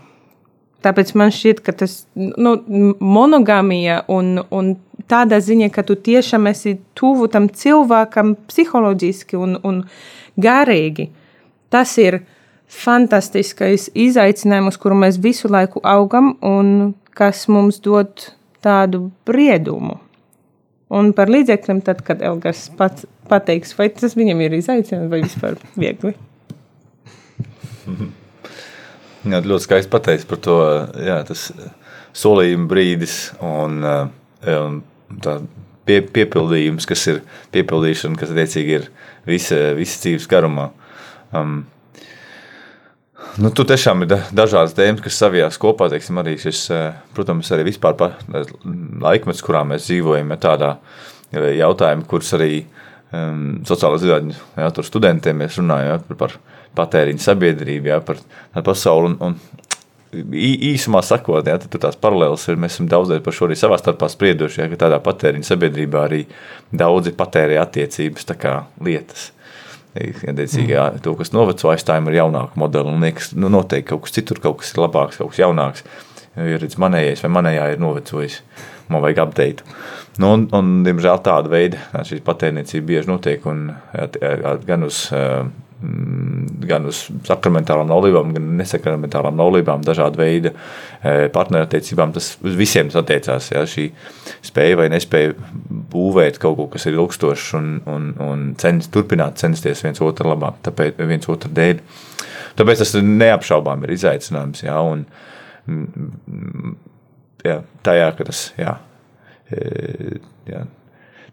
[0.84, 2.54] Tāpēc man šķiet, ka tas nu,
[3.02, 4.76] monogamija un, un
[5.10, 9.80] tādā ziņā, ka tu tiešām esi tuvu tam cilvēkam psiholoģiski un, un
[10.38, 11.08] garīgi.
[11.74, 12.20] Tas ir
[12.68, 18.28] fantastiskais izaicinājums, kuru mēs visu laiku augam un kas mums dod
[18.62, 19.98] tādu briedumu.
[20.94, 25.58] Un par līdzekļiem, tad, kad Elgars pats pateiks, vai tas viņam ir izaicinājums vai vispār
[25.76, 26.14] viegli.
[29.26, 30.58] Jā, ļoti skaisti pateicis par to.
[31.02, 31.48] Jā, tas
[32.16, 34.82] solījuma brīdis un, un
[35.24, 35.38] tā
[35.88, 38.86] pie, piepildījums, kas ir piepildīšana, kas attiecīgi ir
[39.28, 40.70] visa, visa dzīves garumā.
[41.32, 41.64] Um,
[43.38, 45.86] Nu, tur tiešām ir dažādas tēmas, kas savijās kopā.
[45.92, 46.64] Teiksim, arī šis,
[47.14, 47.94] protams, arī vispār
[49.02, 50.72] laikmets, kurā mēs dzīvojam, ir tādā
[51.34, 52.64] jautājuma, kurus arī
[53.12, 56.34] um, sociālā zinātņu studentiem mēs runājam ja, par
[56.76, 58.20] patēriņu sabiedrību, ja, par
[58.64, 59.14] pasauli.
[59.14, 59.58] Un, un
[60.12, 62.60] īsumā sakot, ja, tad tās paralēlas ir.
[62.60, 66.22] Mēs esam daudz par šo arī savā starpā sprieduši, ja, ka tādā patēriņa sabiedrībā arī
[66.72, 68.28] daudzi patērē attiecības
[68.84, 69.32] lietas.
[69.98, 74.14] Attiecīgi, jā, to, kas noveco aizstājumi ar jaunāku modeli, un liekas, nu, noteikti kaut kas
[74.14, 75.84] citur, kaut kas ir labāks, kaut kas jaunāks.
[76.38, 78.42] Ir redz, manējais vai manējā ir novecojis.
[78.92, 79.64] Man vajag apdeitu.
[80.22, 83.72] Nu, un, un, diemžēl tāda veida šī patērniecība bieži notiek un,
[84.68, 92.12] gan uz uh, gan uz sakramentālām laulībām, gan nesakramentālām laulībām, dažāda veida e, partnerattiecībām.
[92.16, 93.52] Tas uz visiem attiecās.
[93.52, 93.86] Ja, šī
[94.46, 95.36] spēja vai nespēja
[95.92, 100.50] būvēt kaut ko, kas ir ilgstošs un, un, un cens, turpināt censties viens otru labā,
[100.66, 101.84] tāpēc viens otru dēļ.
[102.58, 104.64] Tāpēc tas neapšaubām ir izaicinājums.
[104.66, 105.06] Ja, un,
[105.70, 106.74] mm,
[107.46, 108.74] ja, tajā, ka tas, jā,
[109.54, 110.18] e,
[110.50, 110.66] jā,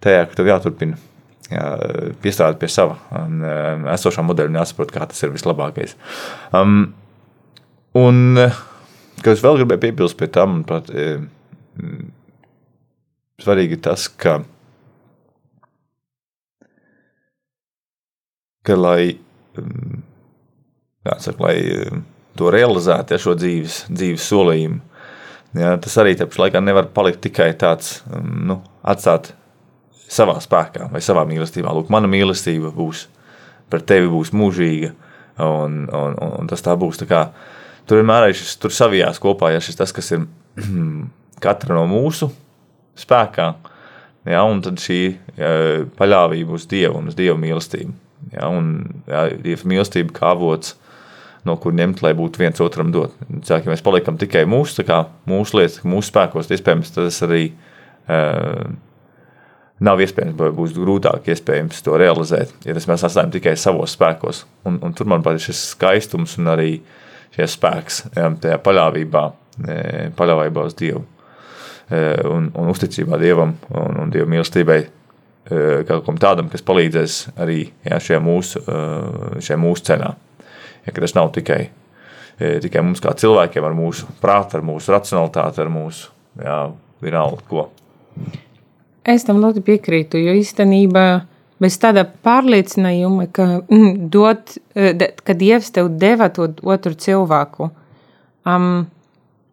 [0.05, 1.14] tajā, ka tev jāturpina jā,
[1.49, 5.95] piestrādāt pie sava un, um, esošā modeļa un jāsaprot, kā tas ir vislabākais.
[6.55, 6.93] Um,
[7.97, 8.39] un,
[9.25, 12.09] kas vēl gribēju piebilst pie tam, pat, um,
[13.43, 14.39] svarīgi ir tas, ka,
[18.65, 19.15] ka lai,
[19.61, 20.01] um,
[21.05, 21.55] jāsaka, lai
[22.35, 24.81] to realizētu, ja šo dzīves, dzīves solījumu,
[25.61, 29.35] ja, tas arī tāpēc laikā nevar palikt tikai tāds, nu, atstāt
[30.11, 31.73] savā spēkā vai savā mīlestībā.
[31.73, 33.07] Lūk, mana mīlestība būs
[33.71, 34.91] pret tevi būs mūžīga,
[35.41, 37.01] un, un, un tas tā būs.
[37.01, 37.21] Tā kā,
[37.89, 40.25] tur vienmēr ir šis, tur savijās kopā, ja šis tas, kas ir
[41.45, 42.29] katra no mūsu
[42.99, 43.49] spēkā,
[44.29, 45.01] ja, un tad šī
[45.35, 45.51] ja,
[45.97, 48.01] paļāvība uz Dievu un uz Dieva mīlestību.
[48.33, 50.75] Ja, un ja, Dieva mīlestība kā avots,
[51.45, 53.13] no kur ņemt, lai būtu viens otram dot.
[53.29, 58.63] Cilvēki, ja mēs paliekam tikai mūsu, kā, mūsu lietas, mūsu spēkos, iespējams, tas arī uh,
[59.83, 64.45] nav iespējams, vai būs grūtāk iespējams to realizēt, ja tas mēs atstājam tikai savos spēkos.
[64.67, 66.69] Un, un tur, manuprāt, ir šis skaistums un arī
[67.35, 69.23] šis spēks jā, tajā paļāvībā,
[69.67, 69.79] e,
[70.15, 74.79] paļāvībā uz Dievu e, un, un uzticībā Dievam un, un Dieva mīlestībai.
[74.85, 75.57] E,
[75.89, 78.63] kaut kam tādam, kas palīdzēs arī jā, šajā, mūsu,
[79.43, 80.15] šajā mūsu cenā.
[80.85, 81.65] Ja, tas nav tikai,
[82.37, 86.59] tikai mums kā cilvēkiem, ar mūsu prātu, ar mūsu racionalitāti, ar mūsu jā,
[87.03, 87.69] vienalga ko.
[89.05, 91.05] Es tam ļoti piekrītu, jo īstenībā
[91.61, 97.69] bez tāda pārliecinājuma, ka, mm, dot, eh, ka Dievs tev deva to otru cilvēku,
[98.45, 98.87] um,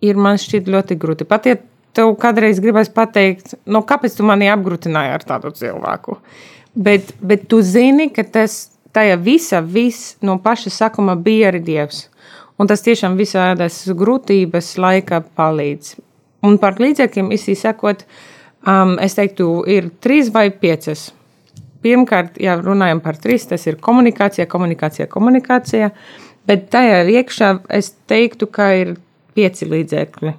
[0.00, 1.28] ir man šķiet ļoti grūti.
[1.28, 1.56] Pat ja
[1.92, 6.16] tev kādreiz gribēs pateikt, no kāpēc tu mani apgrūtināji ar tādu cilvēku,
[6.74, 12.06] bet, bet tu zini, ka tas, tajā visa, viss no paša sakuma bija arī Dievs.
[12.60, 15.96] Un tas tiešām visādas grūtības laika palīdz.
[16.46, 18.04] Un par līdzekļiem izsīkot,
[18.66, 21.10] um, es teiktu, ir trīs vai piecas.
[21.82, 25.90] Pirmkārt, ja runājam par trīs, tas ir komunikācija, komunikācija, komunikācija.
[26.46, 28.96] Bet tajā iekšā es teiktu, ka ir
[29.34, 30.32] pieci līdzekļi.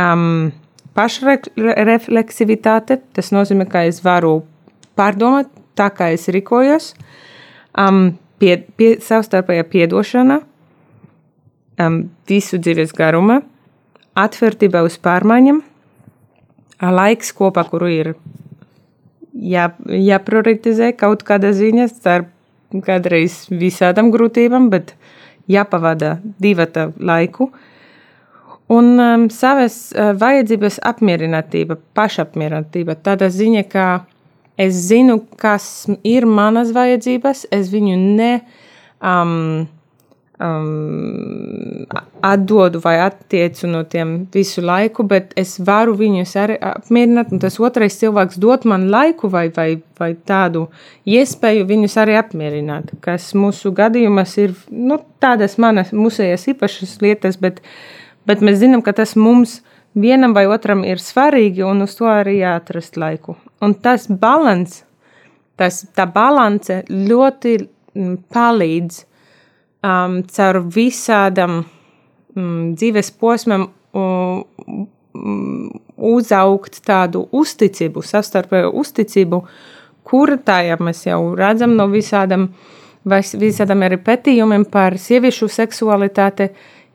[0.00, 0.52] Um,
[0.96, 4.42] pašrefleksivitāte, tas nozīmē, ka es varu
[4.98, 6.84] pārdomāt tā, kā es rīkojos,
[7.78, 10.40] um, pie, pie, savstarpējā piedošana,
[11.82, 11.94] um,
[12.30, 13.40] visu dzīves garuma,
[14.18, 15.62] atvērtība uz pārmaiņām,
[16.82, 18.14] laiks kopā, kuru ir
[19.34, 22.30] jā, jāprioritizē kaut kāda ziņa starp
[22.84, 24.94] kādreiz visādām grūtībām, bet
[25.50, 27.50] jāpavada divata laiku.
[28.72, 33.86] Un um, savas uh, vajadzības apmierinātība, pašapmierinātība, tāda ziņa, ka
[34.56, 38.32] es zinu, kas ir manas vajadzības, es viņu ne
[39.04, 39.66] um,
[40.40, 41.86] um,
[42.20, 47.32] atdodu vai attiecu no tiem visu laiku, bet es varu viņus arī apmierināt.
[47.32, 49.68] Un tas otrais cilvēks dod man laiku vai, vai,
[50.00, 50.66] vai tādu
[51.06, 57.62] iespēju viņus arī apmierināt, kas mūsu gadījumos ir nu, tādas manas musējas īpašas lietas, bet,
[58.26, 59.60] bet mēs zinām, ka tas mums
[59.94, 63.36] vienam vai otram ir svarīgi un uz to arī jāatrast laiku.
[63.62, 64.82] Un tas balans,
[65.60, 69.04] tas, tā balance ļoti mm, palīdz
[69.84, 74.44] um, caur visādam um, dzīves posmam um,
[75.94, 79.42] uzaugt tādu uzticību, savstarpēju uzticību,
[80.04, 82.48] kura tā jau mēs jau redzam no visādam,
[83.04, 86.50] visādam arī pētījumiem par sieviešu seksualitāti,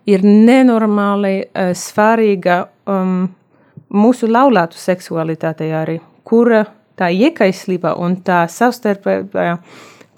[0.10, 3.30] ir nenormāli uh, svarīga um,
[3.94, 6.66] mūsu laulātu seksualitātei arī, kura
[7.00, 9.56] tā iekaislība un tā savstarpējā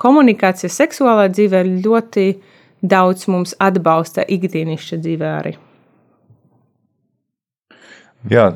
[0.02, 2.48] komunikācija seksuālā dzīvē ļoti uh,
[2.82, 5.56] daudz mums atbalsta ikdienišķa dzīvē arī.
[8.32, 8.52] Jā,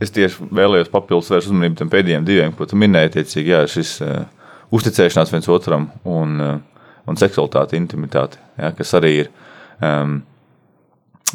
[0.00, 3.94] es tieši vēlējos papildus vērst uzmanību tam pēdējiem diviem, ko tu minēji, tiecīgi, jā, šis
[4.04, 4.22] uh,
[4.72, 9.32] uzticēšanās viens otram un, uh, un seksualitāte, intimitāte, jā, kas arī ir
[9.84, 10.20] um,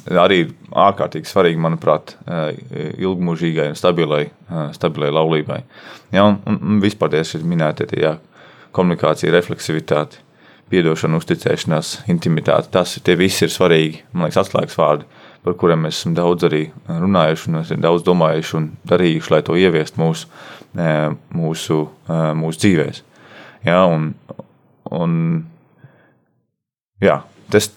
[0.05, 0.43] arī
[0.77, 2.13] ārkārtīgi svarīgi, manuprāt,
[3.01, 4.27] ilgmūžīgai un stabilai,
[4.75, 5.57] stabilai laulībai.
[6.13, 8.13] Ja, un, un vispār tie šeit minētie tie, jā,
[8.77, 10.21] komunikācija, refleksivitāte,
[10.71, 12.71] piedošana, uzticēšanās, intimitāte.
[12.73, 15.07] Tas tie visi ir svarīgi, man liekas, atslēgas vārdi,
[15.45, 19.55] par kuriem mēs esam daudz arī runājuši, un esam daudz domājuši un darījuši, lai to
[19.59, 20.29] ieviestu mūsu,
[20.75, 20.93] e,
[21.37, 23.03] mūsu, e, mūsu dzīvēs.
[23.67, 24.11] Ja, un,
[24.95, 25.15] un,
[27.03, 27.21] jā,
[27.53, 27.71] tas,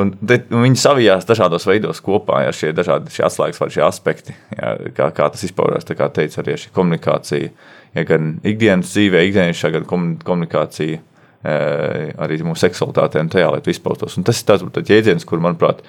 [0.00, 3.84] un, te, un viņi savijās dažādos veidos kopā, ja šie dažādi šie atslēgas vārdi, šie
[3.86, 7.52] aspekti, ja, kā, kā tas izpaužās, kā teica arī šī komunikācija,
[7.98, 9.86] ja gan ikdienas dzīvē, ikdienas gan
[10.22, 11.02] komunikācija,
[11.44, 14.16] arī mūsu seksualitātē un tajā, lai tas izpaustos.
[14.20, 15.80] Un tas ir tāds jēdziens, kur, manuprāt,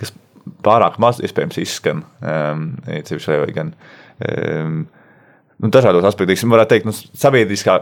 [0.00, 0.12] kas
[0.64, 2.02] pārāk maz iespējams izskan.
[2.20, 2.66] Um,
[4.20, 4.80] um,
[5.60, 6.94] nu, dažādos aspektos, varētu teikt, nu,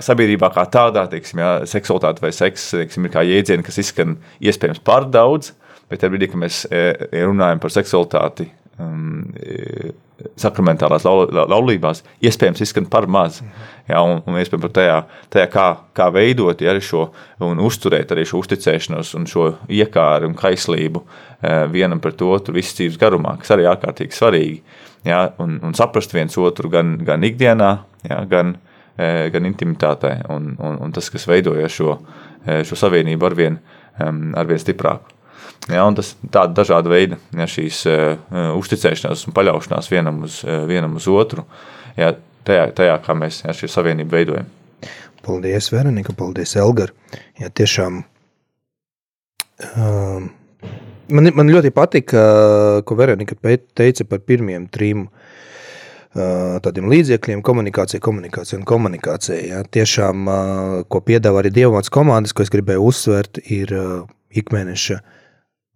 [0.05, 4.83] sabiedrībā kā tādā, teiksim, jā, seksualitāte vai seks teiksim, ir kā jēdzieni, kas izskan iespējams
[4.87, 5.55] par daudz,
[5.91, 6.63] bet tajā brīdī, kad mēs
[7.15, 9.25] runājam par seksualitāti, um,
[10.39, 13.41] sakramentālās laulībās iespējams izskan par maz.
[13.89, 14.99] Ja, un, un iespējams tajā,
[15.33, 17.09] tajā kā, kā veidot ja, šo
[17.45, 22.77] un uzturēt arī šo uzticēšanos un šo iekāru un kaislību eh, vienam pret otru visas
[22.79, 24.63] dzīves garumā, kas arī ārkārtīgi svarīgi.
[25.07, 27.71] Ja, un, un saprast viens otru gan, gan ikdienā,
[28.11, 28.57] ja, gan,
[28.99, 30.17] eh, gan intimitātē.
[30.35, 32.01] Un, un, un tas, kas veidoja šo,
[32.67, 33.63] šo savienību arvien,
[33.99, 35.18] arvien stiprāku.
[35.69, 40.63] Ja, tas ir tāda dažāda veida ja, šīs uh, uzticēšanās un paļaušanās vienam uz, uh,
[40.69, 41.45] vienam uz otru,
[41.99, 42.15] ja,
[42.49, 44.49] tajā, tajā, kā mēs ja, šo savienību veidojam.
[45.27, 46.95] Paldies, Veronika, paldies, Elgar.
[47.41, 47.99] Ja, tiešām,
[49.67, 50.25] uh,
[51.13, 52.25] man, man ļoti patika,
[52.89, 53.37] ko Veronika
[53.77, 59.43] teica par pirmiem trim uh, tādiem līdzekļiem- komunikācija, komunikācija un komunikācija.
[59.51, 59.61] Ja.
[59.69, 65.15] Tiešām, uh, ko piedāvā arī Dievmāts komandas, ko es gribēju uzsvert, ir uh, ikmēneša uh,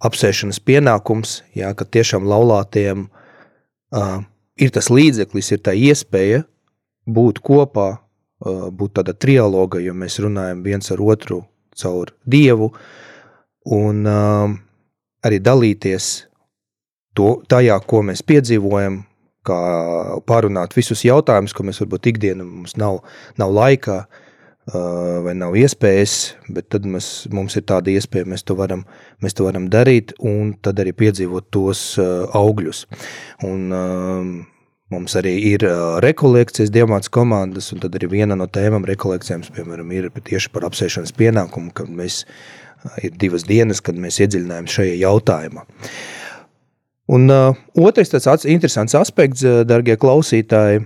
[0.03, 4.23] apsēšanas pienākums, jā, ka tiešām laulātiem uh,
[4.59, 6.43] ir tas līdzeklis, ir tā iespēja
[7.07, 11.43] būt kopā, uh, būt tāda trialoga, jo mēs runājam viens ar otru
[11.79, 12.73] caur Dievu,
[13.71, 14.51] un uh,
[15.25, 16.11] arī dalīties
[17.17, 19.03] to, tajā, ko mēs piedzīvojam,
[19.47, 19.63] kā
[20.27, 23.01] pārunāt visus jautājumus, ko mēs varbūt ikdienā mums nav,
[23.39, 24.29] nav laikā, uh,
[24.71, 28.85] vai nav iespējas, bet tad mēs, mums ir tāda iespēja, mēs to, varam,
[29.25, 32.87] mēs to varam darīt un tad arī piedzīvot tos augļus.
[33.49, 34.47] Un
[34.93, 39.93] Mums arī ir uh, rekolekcijas diamāts komandas, un tad arī viena no tēmām rekolekcijām, piemēram,
[39.97, 42.23] ir tieši par apsēšanas pienākumu, kad mēs
[43.01, 45.65] ir divas dienas, kad mēs iedziļinājām šajā jautājumā.
[47.13, 50.85] Un uh, otrs tāds interesants aspekts, darbie klausītāji,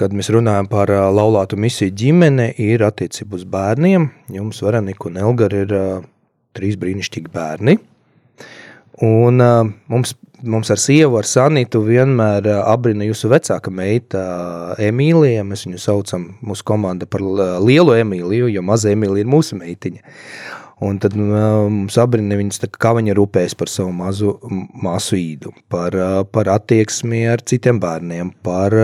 [0.00, 4.08] kad mēs runājam par uh, laulātu misiju ģimene, ir attiecība uz bērniem.
[4.34, 6.04] Jums, Veronika un Elgar, ir uh,
[6.56, 7.78] trīs brīnišķīgi bērni.
[9.04, 14.24] Un uh, mums mums ar sievu, ar Sanitu vienmēr abrina jūsu vecāka meita
[14.82, 15.44] Emīlija.
[15.46, 20.04] Mēs viņu saucam mūsu komanda par lielu Emīliju, jo maza Emīlija ir mūsu meitiņa.
[20.82, 24.32] Un tad mums abrina viņas, tā, kā viņa rūpējas par savu mazu
[24.82, 25.94] māsu īdu, par,
[26.34, 28.74] par attieksmi ar citiem bērniem, par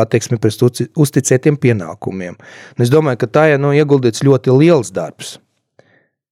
[0.00, 0.64] attieksmi pret
[0.96, 2.38] uzticētiem pienākumiem.
[2.76, 5.36] Un es domāju, ka tā ir nu, ieguldīts ļoti liels darbs.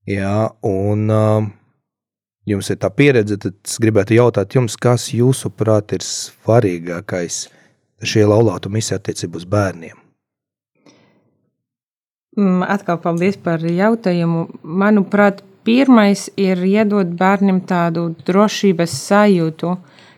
[0.09, 1.45] Jā, un uh,
[2.49, 7.45] jums ir tā pieredze, tad es gribētu jautāt jums, kas jūsuprāt ir svarīgākais
[8.05, 10.04] šie laulātu misija attiecību uz bērniem?
[12.35, 14.49] Mm, atkal paldies par jautājumu.
[14.67, 19.77] Manuprāt, pirmais ir iedot bērnam tādu drošības sajūtu,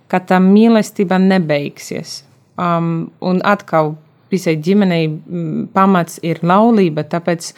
[0.09, 2.23] ka tā mīlestība nebeigsies.
[2.57, 3.99] Um, un atkal
[4.33, 7.53] visai ģimenei mm, pamats ir laulība, tāpēc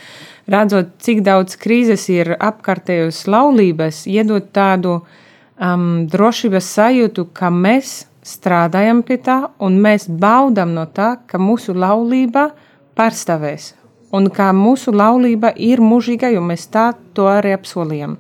[0.51, 9.07] redzot, cik daudz krīzes ir apkārtējos laulības, iedot tādu um, drošības sajūtu, ka mēs strādājam
[9.07, 12.51] pie tā un mēs baudām no tā, ka mūsu laulība
[12.99, 13.77] pārstāvēs
[14.12, 18.16] un ka mūsu laulība ir mūžīga, jo mēs tā to arī apsolījām.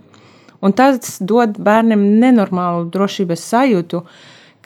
[0.58, 4.02] Un tas dod bērniem nenormālu drošības sajūtu,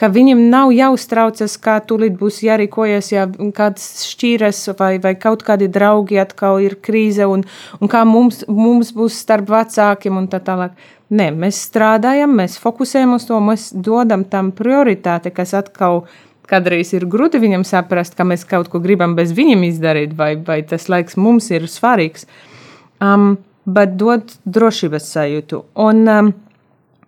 [0.00, 5.68] ka viņam nav jāuztraucas, kā tūlīt būs jārīkojas, ja kāds šķīras vai, vai kaut kādi
[5.70, 7.44] draugi atkal ir krīze un,
[7.78, 10.74] un kā mums, mums būs starp vecākiem un tā tālāk.
[11.12, 16.06] Nē, mēs strādājam, mēs fokusējam uz to, mēs dodam tam prioritāti, kas atkal
[16.52, 20.60] kādreiz ir grūti viņam saprast, ka mēs kaut ko gribam bez viņiem izdarīt, vai, vai
[20.68, 22.28] tas laiks mums ir svarīgs.
[23.02, 23.34] Um,
[23.66, 25.64] bet dod drošības sajūtu.
[25.82, 26.32] Un um,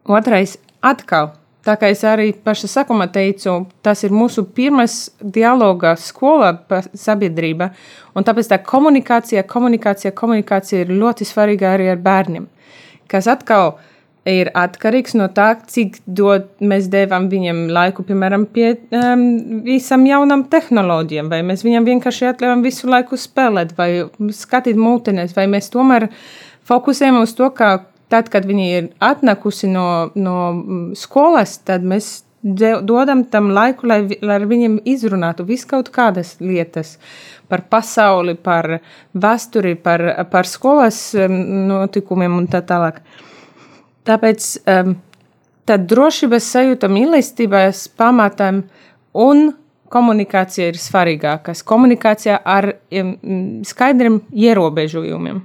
[0.09, 6.51] otrais atkal Tā kā es arī paša sākumā teicu, tas ir mūsu pirmais dialoga skolā
[6.69, 7.71] par sabiedrību,
[8.13, 12.45] un tāpēc tā komunikācija, komunikācija, komunikācija ir ļoti svarīga arī ar bērniem,
[13.09, 13.94] kas atkal ir
[14.25, 19.25] atkarīgs no tā, cik dod, mēs devām viņam laiku, piemēram, pie um,
[19.67, 25.45] visam jaunam tehnoloģijām, vai mēs viņam vienkārši atļaujam visu laiku spēlēt, vai skatīt mūtenes, vai
[25.53, 26.09] mēs tomēr
[26.69, 30.39] fokusējam uz to, ka tad, kad viņi ir atnākusi no, no
[30.97, 32.23] skolas, tad mēs
[32.85, 36.99] dodam tam laiku, lai, lai ar viņiem izrunātu visu kaut kādas lietas
[37.49, 38.79] par pasauli, par
[39.13, 43.01] vēsturi, par, par skolas notikumiem un tā tālāk.
[44.05, 44.97] Tāpēc um,
[45.65, 48.65] tā drošības sajūta mīlestības pamatam
[49.17, 49.47] un
[49.95, 51.63] komunikācija ir svarīgākas.
[51.67, 53.15] Komunikācija ar um,
[53.65, 55.41] skaidriem ierobežojumiem.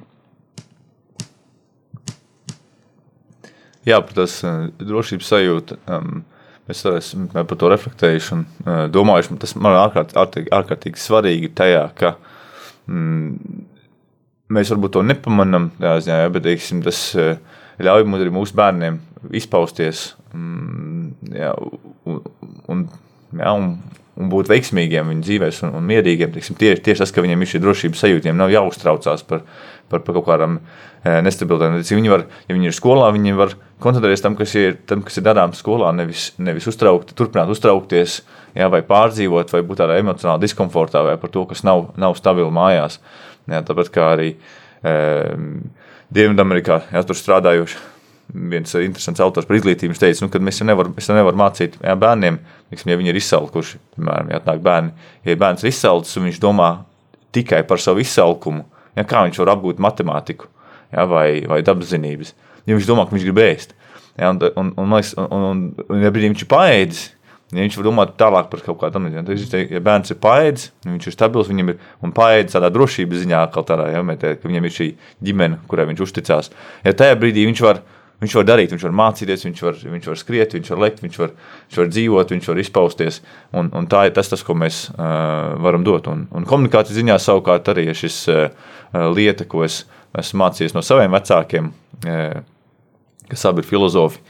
[3.88, 5.80] Jā, par tās uh, drošības sajūtu.
[5.88, 6.20] Um,
[6.70, 11.50] Es esmu par to reflektējuši un uh, domājuši, tas man ir ārkārt, ārkārtīgi, ārkārtīgi svarīgi
[11.58, 12.12] tajā, ka
[12.86, 13.56] mm,
[14.54, 17.40] mēs varbūt to nepamanām, jā, bet teiksim, tas uh,
[17.86, 19.00] ļauj arī mūsu bērniem
[19.36, 21.54] izpausties mm, jā,
[22.10, 22.20] un,
[22.72, 22.84] un,
[23.40, 23.72] jā, un,
[24.20, 26.34] un būt veiksmīgiem viņu dzīvēs un, un mierīgiem.
[26.36, 29.46] Teiksim, tieši, tieši tas, ka viņiem ir šī drošības sajūta, viņiem nav jāuztraucās par,
[29.92, 30.60] par, par kaut kādām
[31.06, 31.80] nestabilitātēm.
[32.00, 35.26] Viņi var, ja viņi ir skolā, viņi var koncentrēties tam, kas ir, tam, kas ir
[35.28, 38.20] darāms skolā, nevis, nevis uztraukt, turpināt uztraukties,
[38.58, 42.52] jā, vai pārdzīvot, vai būt tādā emocionālā diskomfortā, vai par to, kas nav, nav stabili
[42.54, 43.00] mājās.
[43.50, 44.98] Jā, tāpat kā arī e,
[46.14, 47.80] Dienvidamerikā, ja tur strādājuši.
[48.30, 52.38] Viens interesants autors par izglītību teica, nu, ka mēs jau nevaram nevar mācīt jā, bērniem,
[52.70, 53.80] liksim, ja viņi ir izsalkuši.
[53.96, 54.94] Piemēram, ja atnāk bērni,
[55.26, 56.70] ja bērns ir izsalcis un viņš domā
[57.34, 60.46] tikai par savu izsalkumu, ja, kā viņš var apgūt matemātiku
[60.94, 62.36] ja, vai, vai dabas zinības
[62.70, 63.76] ja viņš domā, ka viņš grib ēst.
[64.20, 67.04] Ja, un, un, un, un, un, un, un ja brīdī viņš ir paēdis,
[67.52, 69.62] ja viņš var domāt tālāk par kaut kādu tādu lietu.
[69.74, 73.88] Ja bērns ir paēdis, viņš ir stabils, viņam ir un paēdis tādā drošības ziņā, tādā,
[73.94, 74.90] ja, metē, ka viņam ir šī
[75.26, 76.52] ģimene, kurai viņš uzticās.
[76.86, 77.82] Ja tajā brīdī viņš var,
[78.22, 81.18] viņš var darīt, viņš var mācīties, viņš var, viņš var skriet, viņš var lekt, viņš
[81.24, 81.34] var,
[81.70, 83.22] viņš var dzīvot, viņš var izpausties.
[83.56, 86.12] Un, un tā ir tas, tas, ko mēs uh, varam dot.
[86.12, 88.46] Un, un komunikācijas ziņā savukārt arī ir šis uh,
[89.16, 89.84] lieta, ko es
[90.20, 91.74] esmu mācījies no saviem vecākiem.
[92.06, 92.40] Uh,
[93.30, 94.22] kas abi ir filozofi.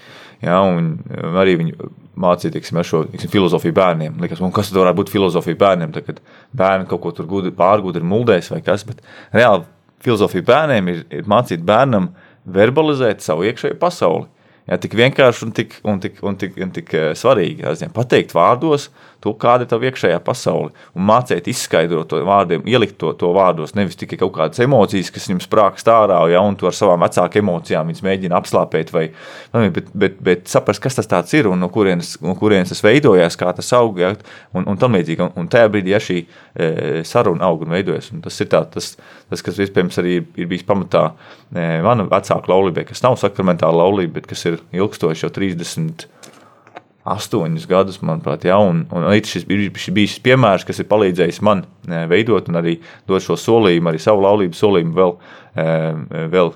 [0.43, 0.93] Ja, un
[1.39, 4.17] arī viņi mācīja tiksim, šo tiksim, filozofiju bērniem.
[4.23, 5.93] Likās, kas tad varētu būt filozofija bērniem?
[5.95, 6.21] Tad, kad
[6.55, 8.85] bērni kaut ko tur gudri, pārgudri muldēs vai kas.
[8.87, 9.03] Bet
[9.35, 9.67] reāli
[10.03, 12.13] filozofija bērniem ir, ir mācīt bērnam
[12.49, 14.27] verbalizēt savu iekšējo pasauli.
[14.69, 17.63] Jā, tik vienkārši un tik, un tik, un tik, un tik uh, svarīgi.
[17.65, 18.91] Jāzien, pateikt vārdos,
[19.23, 20.71] to, kāda ir tava iekšējā pasaule.
[20.95, 23.75] Un mācīt, izskaidrot to vārdiem, ielikt to, to vārdos.
[23.77, 27.41] Nevis tikai kaut kādas emocijas, kas viņam sprākst ārā, ja, un to ar savām vecāku
[27.41, 29.05] emocijām viņas mēģina apslāpēt, vai,
[29.75, 33.51] bet, bet, bet saprast, kas tas ir un no kurienes, no kurienes tas veidojās, kā
[33.55, 33.99] tas aug.
[33.99, 34.13] Ja,
[34.55, 35.25] un, un tam līdzīgi.
[35.25, 36.69] Un, un tajā brīdī, ja šī e,
[37.07, 38.93] saruna aug un veidojas, un tas ir tā, tas,
[39.29, 44.19] tas, kas iespējams arī ir bijis pamatā e, mana vecāka laulībai, kas nav sakramentāla laulība,
[44.19, 46.07] bet kas ir ilgstoši jau 30
[47.07, 51.63] astoņus gadus, manuprāt, ja, un, un šis ir bijis šis piemērs, kas ir palīdzējis man
[51.87, 55.13] e, veidot un arī dot šo solījumu, arī savu laulību solījumu vēl,
[55.55, 55.67] e,
[56.33, 56.51] vēl,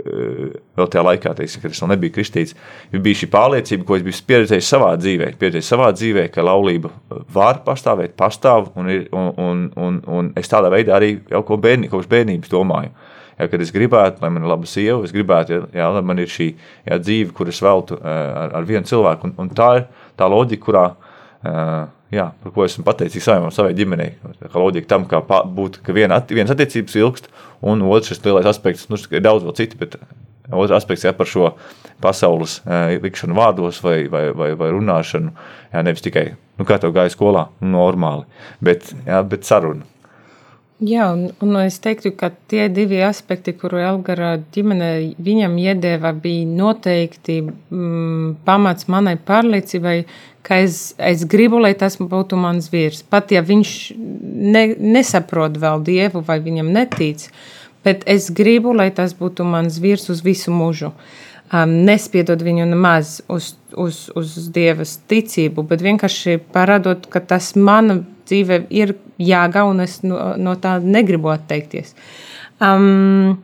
[0.00, 0.48] e,
[0.80, 2.56] vēl tajā laikā, teiksim, kad es vēl nebiju kristīts.
[2.94, 6.92] Bija šī pārliecība, ko es biju pieredzējis savā dzīvē, pieredzējis savā dzīvē, ka laulība
[7.36, 11.60] var pastāvēt, pastāv, un, ir, un, un, un, un es tādā veidā arī jau ko
[11.60, 12.94] bērni, kopš bērnības domāju.
[13.38, 16.30] Ja, kad es gribētu, lai man ir laba sieva, es gribētu, ja, lai man ir
[16.30, 18.06] šī ja, dzīve, kuras veltu uh,
[18.44, 19.30] ar, ar vienu cilvēku.
[19.30, 19.86] Un, un tā ir
[20.20, 21.72] tā loģika, kurā, uh,
[22.14, 24.12] jā, par ko esmu pateicīgs savai, savai ģimenei.
[24.44, 27.26] Kā loģika tam, kā būt, ka viena, vienas attiecības ilgst,
[27.66, 29.98] un otrs šis lielais aspekts, nu, ir daudz vēl citi, bet
[30.52, 31.54] otrs aspekts jā, par šo
[32.04, 32.60] pasaules
[33.02, 35.34] likšanu vārdos vai, vai, vai, vai runāšanu,
[35.72, 36.28] jā, nevis tikai,
[36.60, 38.28] nu, kā tev gāja skolā, normāli,
[38.62, 39.86] bet, jā, bet saruna.
[40.84, 46.44] Jā, un, un es teiktu, ka tie divi aspekti, kuru Elgara ģimene viņam iedeva, bija
[46.50, 49.94] noteikti mm, pamats manai pārliecībai,
[50.44, 53.04] ka es, es gribu, lai tas būtu mans vīrs.
[53.08, 57.30] Pat ja viņš ne, nesaprot vēl dievu vai viņam netic,
[57.86, 60.92] bet es gribu, lai tas būtu mans vīrs uz visu mūžu.
[61.54, 68.02] Um, nespiedot viņu nemaz uz, uz, uz dievas ticību, bet vienkārši parādot, ka tas mana
[68.28, 71.94] dzīve ir jāgauj, un es no, no tā negribu atteikties.
[72.62, 73.38] Um,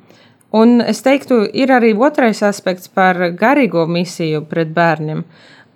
[0.56, 5.24] un es teiktu, ir arī otrais aspekts par garīgo misiju pret bērniem.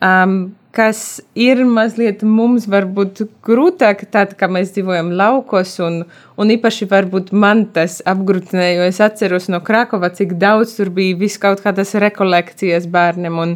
[0.05, 0.39] Um,
[0.75, 6.01] kas ir mazliet mums varbūt grūtāk, tad, kad mēs dzīvojam laukos, un,
[6.41, 11.17] un īpaši varbūt man tas apgrūtināja, jo es atceros no Krakova, cik daudz tur bija
[11.21, 13.55] vis kaut kādas rekolekcijas bērniem un,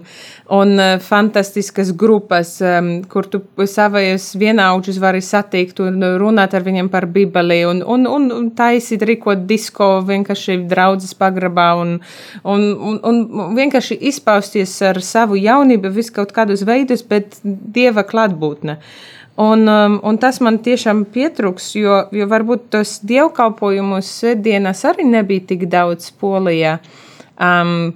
[0.54, 6.90] un uh, fantastiskas grupas, um, kur tu savajos vienaudžus vari satikt un runāt ar viņiem
[6.92, 11.96] par bibeli un, un, un, un taisīt rīkot disko vienkārši draudzes pagrabā un,
[12.44, 18.78] un, un, un vienkārši izpausties ar savu jaunību vis kaut kādus veidus, bet dieva klātbūtne.
[19.38, 25.46] Un, um, un tas man tiešām pietrūks, jo, jo varbūt tos dievkalpojumus svētdienās arī nebija
[25.52, 26.78] tik daudz polijā.
[27.38, 27.92] Um,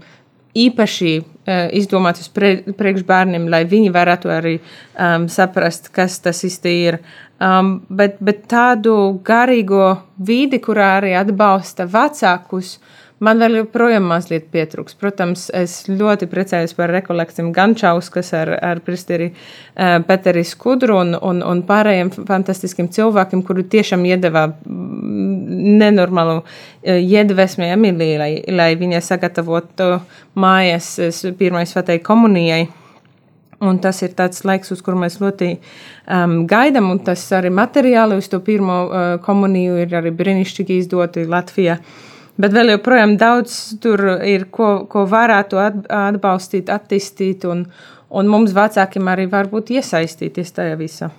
[0.54, 6.78] īpaši uh, izdomāts pre, priekš bērniem, lai viņi varētu arī um, saprast, kas tas īsti
[6.86, 7.00] ir.
[7.42, 8.94] Um, bet, bet tādu
[9.26, 14.96] garīgo vidi, kurā arī atbalsta vecākus, uh, Man vēl joprojām mazliet pietrūks.
[14.98, 21.14] Protams, es ļoti priecājos par rekolekcijām gan Čauskas ar, ar Pristeri uh, Peteri Skudru un,
[21.14, 29.04] un, un pārējiem fantastiskiem cilvēkiem, kuri tiešām iedeva nenormālu uh, iedvesmi Emilijai, lai, lai viņa
[29.06, 29.92] sagatavotu
[30.34, 30.96] mājas
[31.38, 32.64] pirmai svētai komunijai.
[33.62, 38.18] Un tas ir tāds laiks, uz kuru mēs ļoti um, gaidām, un tas arī materiāli
[38.18, 41.78] uz to pirmo uh, komuniju ir arī brīnišķīgi izdoti Latvijā.
[41.78, 42.08] Uh,
[42.40, 47.66] Bet vēl joprojām daudz tur ir, ko, ko varētu atbalstīt, attīstīt, un,
[48.08, 51.10] un mums vecākiem arī var būt iesaistīties tajā visā.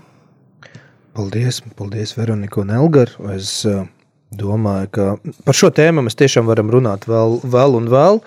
[1.13, 3.11] Paldies, paldies Veronika un Elgar.
[3.35, 3.83] Es uh,
[4.33, 5.05] domāju, ka
[5.45, 8.23] par šo tēmu mēs tiešām varam runāt vēl, vēl un vēl.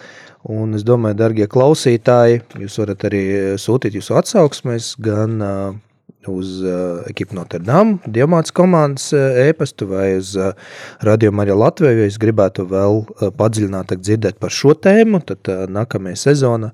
[0.47, 3.23] Un es domāju, darbie klausītāji, jūs varat arī
[3.59, 5.75] sūtīt jūsu atsauksmes gan uh,
[6.31, 10.53] uz uh, ekipu Notre Dame, Dievmātes komandas uh, e-pastu vai uz uh,
[11.07, 15.65] Radio Marija Latviju, ja es gribētu vēl uh, padziļinātāk dzirdēt par šo tēmu, tad uh,
[15.71, 16.73] nākamajā sezonā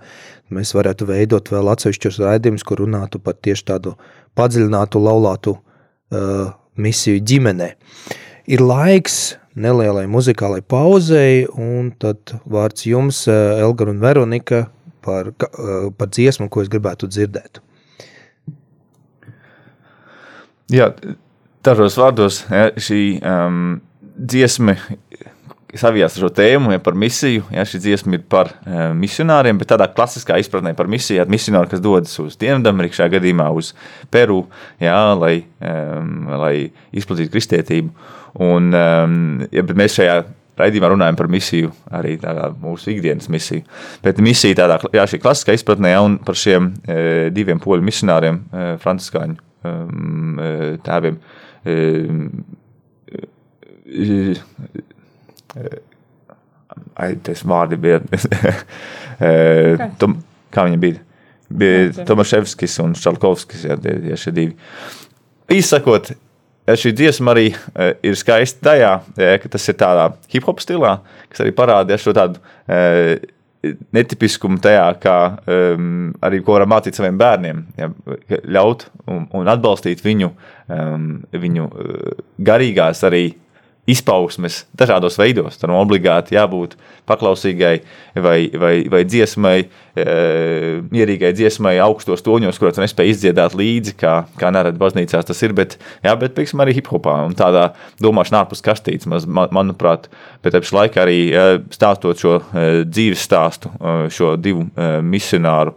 [0.53, 3.95] mēs varētu veidot vēl atsevišķus raidījumus, kur runātu par tieši tādu
[4.39, 7.73] padziļinātu laulātu uh, misiju ģimenē.
[8.53, 14.67] Ir laiks nelielai muzikālai pauzei, un tad vārds jums, uh, Elgar un Veronika,
[15.05, 17.63] par, uh, par dziesmu, ko es gribētu dzirdēt.
[20.73, 20.89] Jā,
[21.67, 23.75] dažos vārdos ja, šī um,
[24.17, 24.77] dziesma
[25.77, 27.45] savijās ar šo tēmu ja, par misiju.
[27.53, 31.19] Ja, šī dziesma ir par um, misionāriem, bet tādā klasiskā izpratnē par misiju.
[31.21, 33.73] Ja, misionāri, kas dodas uz Dienvidameriku, šajā gadījumā uz
[34.13, 34.47] Peru,
[34.81, 36.55] ja, lai, um, lai
[36.97, 37.93] izplatītu kristietību.
[38.41, 40.19] Un, um, ja, mēs šajā
[40.57, 42.17] raidījumā runājam par misiju, arī
[42.61, 43.65] mūsu ikdienas misiju.
[44.05, 47.01] Bet misija tādā, jā, klasiskā izpratnē, ja, un par šiem e,
[47.35, 51.19] diviem poļu misionāriem, e, franciskāņu Uh, tēviem.
[51.71, 52.45] Um,
[53.87, 54.41] uh,
[55.55, 55.77] uh,
[56.99, 58.01] ai, tas vārdi bija.
[60.03, 60.19] Tom,
[60.51, 61.05] kā viņam bija.
[61.53, 63.77] Bija Tomaševskis un Šalkovskis, ja,
[64.09, 64.57] ja šie divi.
[65.53, 66.15] Īsakot,
[66.81, 67.51] šī dziesma arī
[68.03, 68.93] ir skaista tajā,
[69.43, 70.97] ka tas ir tādā hip hop stilā,
[71.29, 72.41] kas arī parāda šo tādu
[73.95, 77.63] netipiskumu tajā, kā um, arī ko varam mācīt saviem bērniem.
[77.79, 77.91] Ja,
[78.59, 80.33] ļaut un, un atbalstīt viņu,
[80.73, 81.07] um,
[81.45, 81.69] viņu
[82.43, 83.25] garīgās arī
[83.91, 85.57] izpausmes dažādos veidos.
[85.59, 86.77] Tam obligāti jābūt
[87.11, 87.81] paklausīgai
[88.23, 89.57] vai, vai, vai dziesmai,
[89.99, 90.05] e,
[90.93, 95.55] mierīgai dziesmai, augstos toņos, kuros nespēja izdziedāt līdzi, kā, kā nerad baznīcās tas ir.
[95.59, 95.75] Bet,
[96.05, 97.73] jā, bet pieksim, arī hip hopā un tādā
[98.03, 100.07] domāšana ārpus kastītes, man, manuprāt,
[100.47, 101.19] bet apš laikā arī
[101.75, 104.69] stāstot šo e, dzīves stāstu, e, šo divu
[105.03, 105.75] misionāru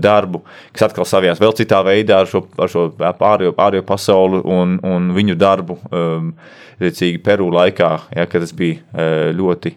[0.00, 4.78] darbu, kas atkal savijās vēl citā veidā ar šo, ar šo pārējo, pārējo pasauli un,
[4.86, 5.80] un viņu darbu.
[5.90, 6.30] Um,
[6.76, 9.72] Rīcīgi Peru laikā, ja, kad tas bija e, ļoti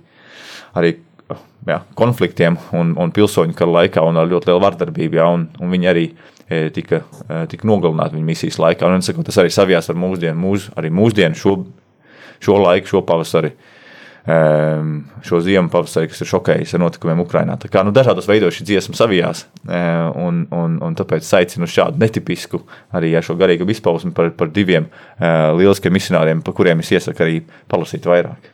[0.80, 0.92] arī
[1.68, 5.20] jā, konfliktiem un, un pilsoņu kara laikā un ar ļoti lielu vardarbību.
[5.20, 8.90] Ja, un, un viņi arī e, tika, e, tika nogalināti viņa misijas laikā.
[8.90, 11.56] Un, saku, tas arī savijās ar mūsdienu, mūs, arī mūsdienu šo,
[12.44, 13.54] šo laiku, šo pavasari.
[13.54, 13.79] Ehm,
[14.28, 17.56] šo ziemu pavasarī, kas ir šokējis ar notikumiem Ukrajinā.
[17.60, 22.02] Tā kā nu, dažādos veidos šī dziesma savijās, ehm, un, un, un tāpēc aicinu šādu
[22.02, 22.62] netipisku
[22.92, 27.26] arī ar šo garīgu izpausmi par, par diviem ehm, lieliskiem misionāriem, par kuriem es iesaku
[27.26, 27.42] arī
[27.72, 28.52] palasīt vairāk.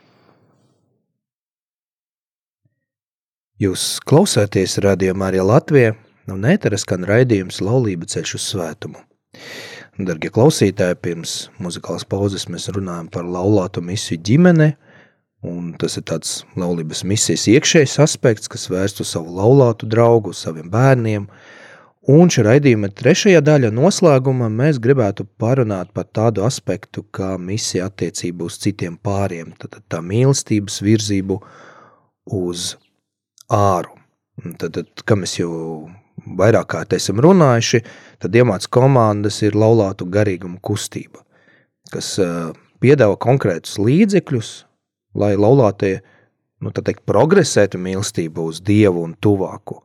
[3.60, 5.94] Jūs klausāties radījumā arī Latvijā,
[6.28, 9.00] un ēteres skan raidījums Laulība ceļš uz svētumu.
[9.96, 14.74] Dargie klausītāji, pirms muzikālas pauzes mēs runājam par laulātu misiju ģimene–
[15.44, 20.40] Un tas ir tāds laulības misijas iekšējs aspekts, kas vērst uz savu laulātu draugu, uz
[20.46, 21.26] saviem bērniem.
[22.06, 28.46] Un šī raidījuma trešajā daļā noslēgumā mēs gribētu parunāt par tādu aspektu, kā misija attiecība
[28.46, 31.40] uz citiem pāriem, tad tā mīlestības virzību
[32.38, 32.76] uz
[33.52, 33.92] āru.
[34.60, 35.50] Tad, tad, kā mēs jau
[36.38, 37.82] vairāk kārt esam runājuši,
[38.22, 41.22] tad iemāc komandas ir laulātu garīguma kustība,
[41.92, 42.14] kas
[42.82, 44.52] piedāvā konkrētus līdzekļus,
[45.16, 45.98] lai laulātie
[46.62, 49.80] nu, teikt, progresētu mīlestību uz Dievu un tuvāku.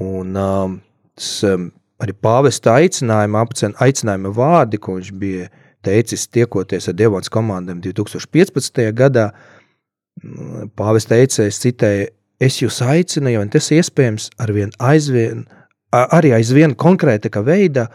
[0.00, 0.76] Un um,
[1.16, 1.70] tas, um,
[2.00, 3.44] arī pāvesta aicinājuma,
[3.84, 5.48] aicinājuma vārdi, ko viņš bija
[5.84, 8.82] teicis tiekoties ar Dievons komandām 2015.
[8.96, 9.30] gadā,
[10.22, 12.10] mm, pāvesta teica, es citēju,
[12.40, 15.44] es jūs aicinu, un tas iespējams arvien aizvien,
[15.92, 17.88] arī aizvien konkrētākā veidā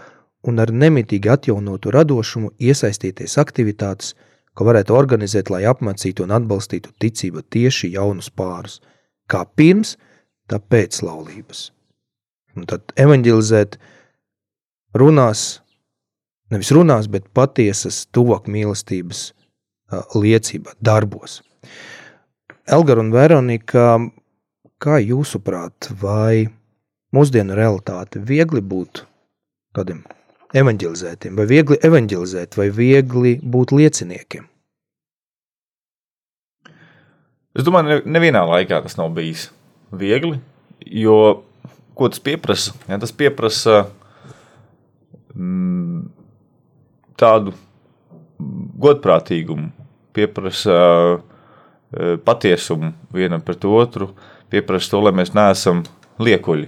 [0.45, 4.13] un ar nemitīgi atjaunotu radošumu iesaistīties aktivitātes,
[4.55, 8.79] ko varētu organizēt, lai apmācītu un atbalstītu ticību tieši jaunus pārus,
[9.31, 9.95] kā pirms,
[10.49, 11.69] tā pēc laulības.
[12.55, 13.77] Un tad evanģelizēt
[14.95, 15.45] runās,
[16.53, 19.27] nevis runās, bet patiesas tuvāk mīlestības
[20.15, 21.41] liecībā, darbos.
[22.65, 23.99] Elgar un Veronika,
[24.81, 26.47] kā jūsuprāt, vai
[27.13, 29.03] mūsdienu realitāte viegli būt
[29.75, 30.01] kādiem
[30.55, 34.47] evanģelizētiem, vai viegli evanģelizēt, vai viegli būt lieciniekiem?
[37.55, 39.47] Es domāju, nevienā laikā tas nav bijis
[39.95, 40.41] viegli,
[40.83, 41.19] jo
[41.95, 42.73] ko tas prasa?
[42.89, 43.85] Ja, tas prasa
[45.31, 46.01] mm,
[47.19, 47.55] tādu
[48.83, 49.71] godprātīgumu,
[50.35, 50.79] prasa
[51.15, 51.21] uh,
[52.27, 54.11] patiesumu vienam pret otru,
[54.51, 55.85] prasa to, lai mēs neesam
[56.19, 56.67] liekuļi.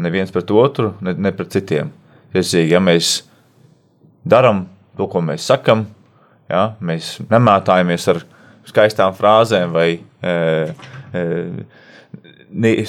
[0.00, 1.90] Neviens pret otru, ne, ne pret citiem.
[2.30, 3.20] Tiesīgi, ja mēs
[4.28, 4.66] darām
[4.96, 5.86] to, ko mēs sakām,
[6.50, 8.22] ja, mēs nemētājamies ar
[8.68, 10.34] skaistām frāzēm vai e,
[11.16, 11.24] e,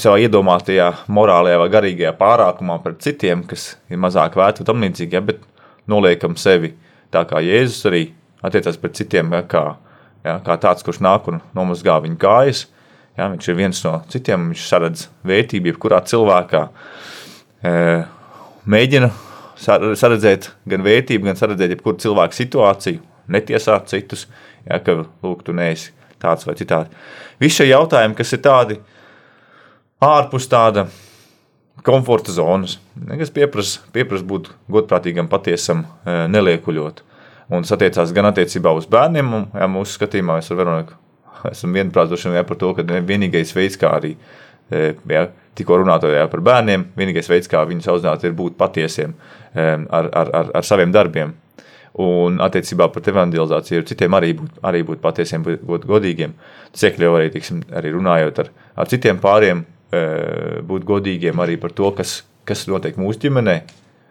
[0.02, 5.18] savā iedomātajā morālajā vai garīgajā pārākumā pret citiem, kas ir mazāk vērti un tam līdzīgi,
[5.18, 5.42] ja, bet
[5.90, 6.76] noliekam sevi
[7.14, 8.04] tā kā Jēzus arī
[8.46, 9.66] attiecās pret citiem, ja, kā,
[10.26, 12.68] ja, kā tāds, kurš nāk un nomazgā viņu kājas.
[13.18, 16.62] Ja, viņš ir viens no citiem, viņš saredz vērtību jebkurā cilvēkā.
[17.68, 17.74] E,
[18.72, 19.10] mēģina
[19.62, 23.02] saredzēt gan vērtību, gan saredzēt jebkuru cilvēku situāciju,
[23.32, 24.26] netiesāt citus,
[24.66, 25.92] ja, ka lūk, tu neesi
[26.22, 26.92] tāds vai citādi.
[27.42, 28.80] Visi šie jautājumi, kas ir tādi
[30.02, 30.88] ārpus tāda
[31.86, 32.78] komforta zonas,
[33.10, 37.02] kas pieprasa piepras būt godprātīgam, patiesam, e, neliekuļot.
[37.52, 41.00] Un tas attiecās gan attiecībā uz bērniem, un ja, mūsu skatījumā mēs ar Veroniku
[41.50, 44.14] esam vienprātoši ja, par to, ka vienīgais veids, kā arī
[44.70, 45.26] e, ja,
[45.58, 50.32] tikko runātojā par bērniem, vienīgais veids, kā viņus audzināt, ir būt patiesiem e, ar, ar,
[50.42, 51.34] ar, ar saviem darbiem.
[52.02, 56.38] Un attiecībā par evanģelizāciju citiem arī būt, arī būt patiesiem, būt godīgiem.
[56.72, 60.06] Tas iekļauj arī, tiksim, arī runājot ar, ar citiem pāriem, e,
[60.68, 63.58] būt godīgiem arī par to, kas, kas notiek mūsu ģimenē,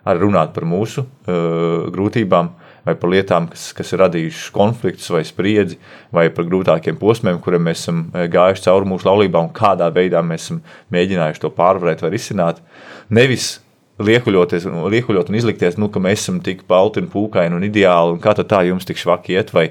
[0.09, 2.51] arī runāt par mūsu uh, grūtībām,
[2.87, 5.81] vai par lietām, kas, kas ir radījušas konfliktus vai spriedzi,
[6.15, 10.49] vai par grūtākiem posmiem, kuriem mēs esam gājuši cauri mūsu laulībā un kādā veidā mēs
[10.49, 10.63] esam
[10.95, 12.63] mēģinājuši to pārvarēt vai risināt.
[13.11, 13.59] Nevis
[14.01, 18.23] liekuļoties, liekuļot un izlikties, nu, ka mēs esam tik balti un pūkaini un ideāli, un
[18.23, 19.67] kā tā jums tik švaki iet, vai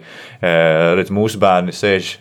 [0.99, 2.11] redz, mūsu bērni sēž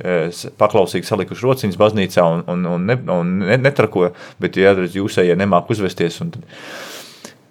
[0.61, 5.68] paklausīgi salikuši rociņas baznīcā un, un, un, ne, un netrako, bet, ja redz, jūsējie nemāk
[5.74, 6.49] uzvesties, un tad,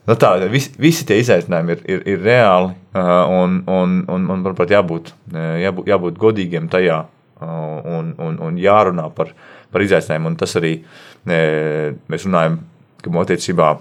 [0.07, 4.71] Nu tā, visi, visi tie izaicinājumi ir, ir, ir reāli un, un, un, un manuprāt,
[4.71, 7.01] jābūt, jābūt, jābūt godīgiem tajā
[7.43, 9.33] un, un, un jārunā par,
[9.73, 10.31] par izaicinājumiem.
[10.31, 10.71] Un tas arī
[11.27, 12.61] mēs runājam,
[13.03, 13.73] ka attiecībā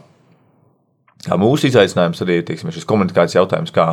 [1.38, 3.86] mūsu izaicinājums arī ir šis komunikācijas jautājums, kā,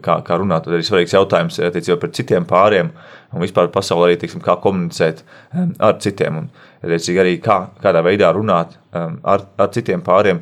[0.00, 0.64] kā, kā runāt.
[0.64, 2.90] Tad arī svarīgs jautājums attiecībā par citiem pāriem
[3.36, 5.22] un vispār pasaulē arī tiksim, kā komunicēt
[5.52, 6.40] ar citiem.
[6.40, 6.50] Un,
[6.88, 10.40] arī kā, kādā veidā runāt ar, ar citiem pāriem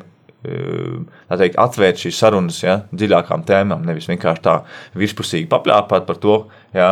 [1.39, 4.59] teikt, atvērt šīs sarunas ja, dziļākām tēmām, nevis vienkārši tā
[4.97, 6.39] virspusīgi papļāpāt par to,
[6.75, 6.89] ja,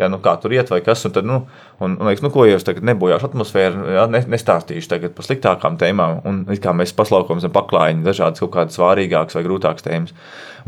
[0.00, 1.02] ja, nu, kā tur iet vai kas.
[1.12, 1.42] Tad, nu,
[1.82, 5.78] un, un liekas, nu, ko es tagad nebojāšu atmosfēru, ja, ne, nestāstīšu tagad par sliktākām
[5.80, 6.20] tēmām.
[6.28, 10.16] Un kā mēs paslaukam zem paklājiņa dažādas kaut kādas svārīgākas vai grūtākas tēmas.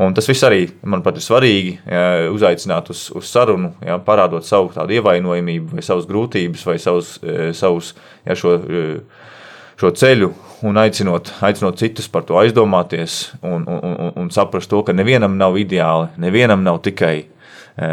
[0.03, 4.73] Un tas viss arī, manuprāt, ir svarīgi ja, uzaicināt uz, uz sarunu, ja, parādot savu
[4.73, 7.15] tādu ievainojamību vai savas grūtības vai savus,
[7.57, 7.93] savus
[8.25, 8.57] ja, šo
[9.83, 10.31] šo ceļu
[10.63, 15.35] un aicinot, aicinot citus par to aizdomāties un, un, un, un saprast to, ka nevienam
[15.39, 17.89] nav ideāli, nevienam nav tikai e,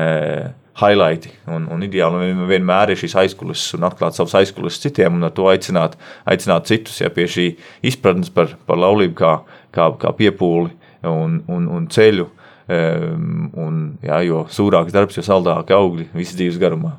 [0.80, 2.30] highlighti un, un ideāli.
[2.34, 5.96] Un vienmēr ir šīs aizkulisēs un atklāt savus aizkulisēs citiem un ar to aicināt,
[6.30, 7.46] aicināt citus ja, pie šī
[7.90, 9.32] izpratnes par, par laulību kā,
[9.74, 10.70] kā, kā piepūli
[11.10, 12.28] un, un, un ceļu.
[12.70, 16.92] Um, un, jā, jo sūrāks darbs, jo saldāki augļi visas dzīves garumā.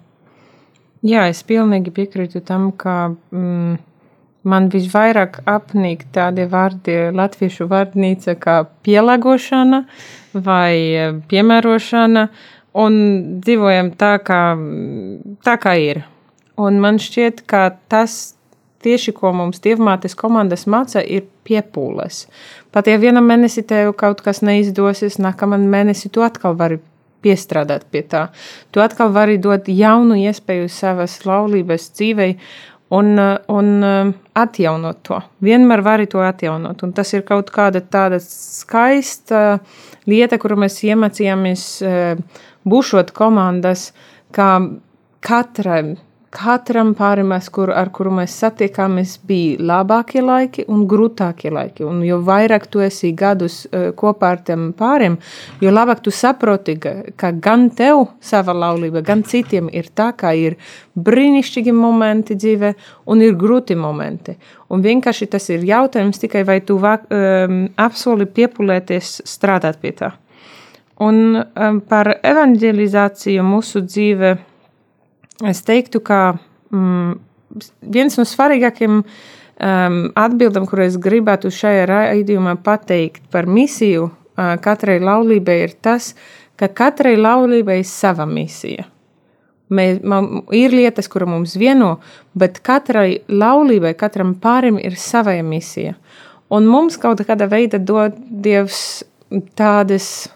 [1.08, 3.78] Jā, es pilnīgi piekrītu tam, ka mm,
[4.44, 9.84] Man visvairāk apnīk tādi vārdi latviešu vārnīca kā pielāgošana
[10.34, 12.26] vai e, piemērošana,
[12.82, 12.98] un
[13.44, 14.42] dzīvojam tā, kā,
[15.46, 16.04] tā kā ir.
[16.62, 18.34] Un man šķiet, ka tas
[18.82, 22.26] tieši, ko mums dievmātes komandas māca, ir piepūles.
[22.74, 26.80] Pat ja vienam mēnesī tev kaut kas neizdosies, nākamā mēnesī tu atkal vari
[27.22, 28.28] piestrādāt pie tā.
[28.74, 32.36] Tu atkal vari dot jaunu iespēju savas laulības dzīvei,
[32.92, 33.16] un,
[33.48, 35.22] un atjaunot to.
[35.44, 36.84] Vienmēr vari to atjaunot.
[36.86, 39.60] Un tas ir kaut kāda tāda skaista
[40.10, 41.66] lieta, kuru mēs iemācījāmies
[42.68, 43.90] būšot komandas,
[44.36, 44.54] kā
[45.24, 45.96] katrai
[46.32, 51.84] katram pārim, kur, ar kuru mēs satiekāmies, bija labākie laiki un grūtākie laiki.
[51.88, 55.18] Un jo vairāk tu esi gadus uh, kopā ar tiem pāriem,
[55.62, 60.56] jo labāk tu saproti, ka, gan tev sava laulība, gan citiem ir tā, ka ir
[60.96, 62.74] brīnišķīgi momenti dzīvē
[63.12, 64.38] un ir grūti momenti.
[64.72, 70.14] Un vienkārši tas ir jautājums tikai, vai tu vāk, um, apsoli piepulēties strādāt pie tā.
[71.02, 74.32] Un um, par evanģelizāciju mūsu dzīvē
[75.50, 76.38] es teiktu, ka
[76.74, 77.14] mm,
[77.94, 85.00] viens no svarīgākajiem um, atbildam, kur es gribētu šajā raidījumā pateikt par misiju uh, katrai
[85.04, 86.14] laulībai, ir tas,
[86.60, 88.88] ka katrai laulībai ir sava misija.
[89.72, 91.94] Mēs, man, ir lietas, kuras mums vieno,
[92.36, 95.96] bet katrai laulībai, katram pārim ir sava misija.
[96.52, 99.06] Un mums kaut kādā veidā dod Dievs
[99.56, 100.28] tādas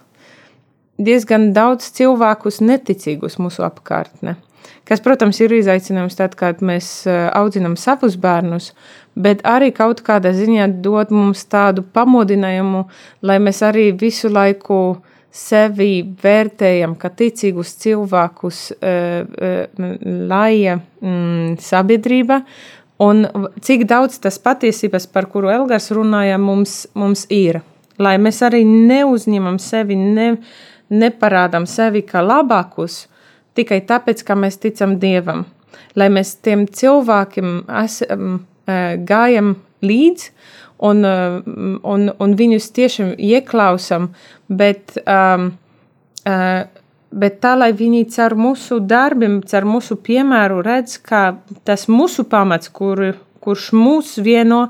[0.95, 4.37] diezgan daudz cilvēkus neticīgus mūsu apkārtnē
[4.85, 8.71] kas, protams, ir izaicinājums tad, kad mēs eh, audzinām savus bērnus,
[9.15, 12.85] bet arī kaut kādā ziņā dod mums tādu pamodinājumu,
[13.25, 14.79] lai mēs arī visu laiku
[15.35, 19.91] sevi vērtējam kā ticīgus cilvēkus, eh, eh,
[20.31, 22.41] laija mm, sabiedrība.
[23.03, 23.25] Un
[23.59, 27.59] cik daudz tas patiesības, par kuru Elgars runāja, mums, mums ir.
[27.99, 30.29] Lai mēs arī neuzņemam sevi, ne,
[30.91, 33.05] neparādām sevi kā labākus,
[33.55, 35.45] tikai tāpēc, ka mēs ticam Dievam.
[35.95, 40.31] Lai mēs tiem cilvēkiem esam, gājam līdzi
[40.77, 41.03] un,
[41.83, 44.09] un, un viņus tiešām ieklausām,
[44.49, 45.51] bet, um,
[47.11, 51.37] bet tā, lai viņi caur mūsu darbiem, caur mūsu piemēru redz, ka
[51.67, 54.67] tas mūsu pamats, kur, kurš mūs vieno,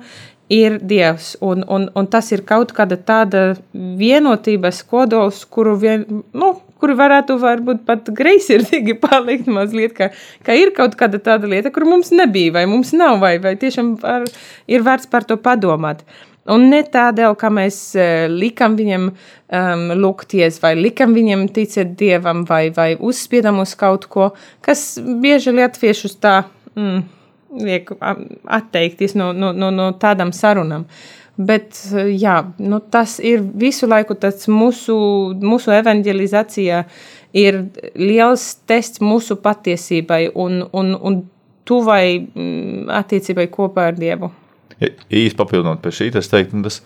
[0.49, 1.35] ir Dievs.
[1.41, 6.05] Un, un, un tas ir kaut kāda tāda vienotības kodols, kuru vien,
[6.37, 6.51] nu,
[6.81, 10.11] kuri varētu varbūt pat greizsirdīgi palikt mazliet, ka,
[10.45, 13.95] ka ir kaut kāda tāda lieta, kur mums nebija, vai mums nav, vai, vai tiešām
[14.03, 14.27] var,
[14.67, 16.05] ir vērts par to padomāt.
[16.51, 22.43] Un ne tādēļ, ka mēs uh, likam viņam um, lūgties, vai likam viņam ticēt dievam,
[22.45, 24.29] vai, vai uzspiedam uz kaut ko,
[24.65, 26.35] kas bieži latviešus tā
[26.77, 27.01] mm,
[27.65, 27.89] liek
[28.45, 30.85] atteikties no, no, no, no tādām sarunām.
[31.35, 31.81] Bet
[32.15, 34.95] jā, nu, tas ir visu laiku tas mūsu,
[35.43, 36.83] mūsu evanģelizācija
[37.35, 37.57] ir
[37.99, 41.19] liels tests mūsu patiesībai un, un, un
[41.67, 44.31] tuvai mm, attiecībai kopā ar Dievu.
[44.79, 46.79] Ja, īsti papildinot pie šī, es teiktu, nu, tas,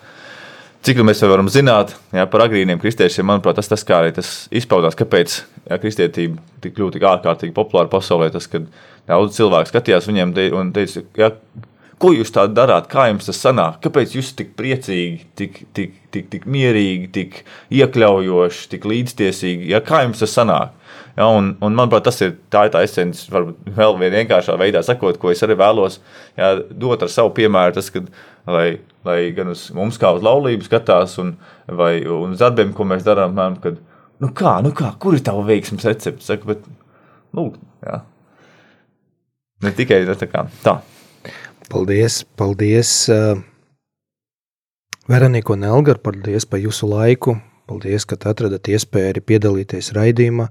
[0.86, 4.98] cik mēs varam zināt jā, par agrīniem kristiešiem, manuprāt, tas, tas kā arī tas izpaudās,
[4.98, 5.40] kāpēc
[5.70, 8.30] jā, kristietība tik tik ārkārtīgi populāra pasaulē.
[8.34, 8.66] Tas, kad
[9.10, 11.32] daudz cilvēku skatījās viņiem te, un teica, jā,
[12.00, 16.28] ko jūs tā darāt, kā jums tas sanāk, kāpēc jūs tik priecīgi, tik, tik, tik,
[16.32, 17.40] tik mierīgi, tik
[17.76, 20.76] iekļaujoši, tik līdztiesīgi, ja, kā jums tas sanāk?
[21.18, 25.18] Ja, un, un, manuprāt, tas ir tā, ir tā esence, varbūt vēl vienkāršā veidā sakot,
[25.20, 25.98] ko es arī vēlos
[26.38, 27.74] ja, dot ar savu piemēru.
[27.76, 28.06] Tas, kad,
[28.48, 28.68] lai,
[29.04, 31.34] lai gan uz mums kā uz laulību skatās, un,
[31.66, 33.82] vai uz darbiem, ko mēs darām, kad,
[34.22, 36.24] nu kā, nu kā, kur ir tava veiksmes recepte?
[36.24, 36.64] Saku, bet,
[37.36, 37.50] nu,
[37.84, 38.00] jā.
[39.60, 40.78] Ne tikai tā, kā, tā.
[41.70, 43.08] Paldies, paldies.
[43.08, 43.38] Uh...
[45.08, 47.36] Veronika un Elgar, paldies par jūsu laiku.
[47.70, 50.48] Paldies, ka atradat iespēju arī piedalīties raidījumā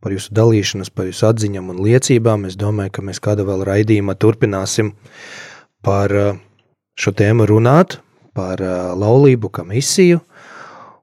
[0.00, 2.46] par jūsu dalīšanos, par jūsu atziņām un liecībām.
[2.46, 4.92] Es domāju, ka mēs kādā vēl raidījumā turpināsim
[5.82, 6.38] par uh,
[6.94, 7.98] šo tēmu runāt,
[8.38, 10.22] par uh, laulību kā misiju.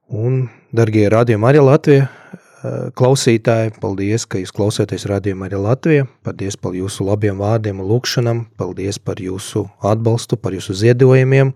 [0.08, 2.08] Un, darbie radījumi, arī Latvija
[2.98, 6.06] klausītāji, paldies, ka jūs klausāties radījumā arī Latvija.
[6.26, 11.52] Paldies par jūsu labiem vārdiem un lūkšanām, paldies par jūsu atbalstu, par jūsu ziedojumiem.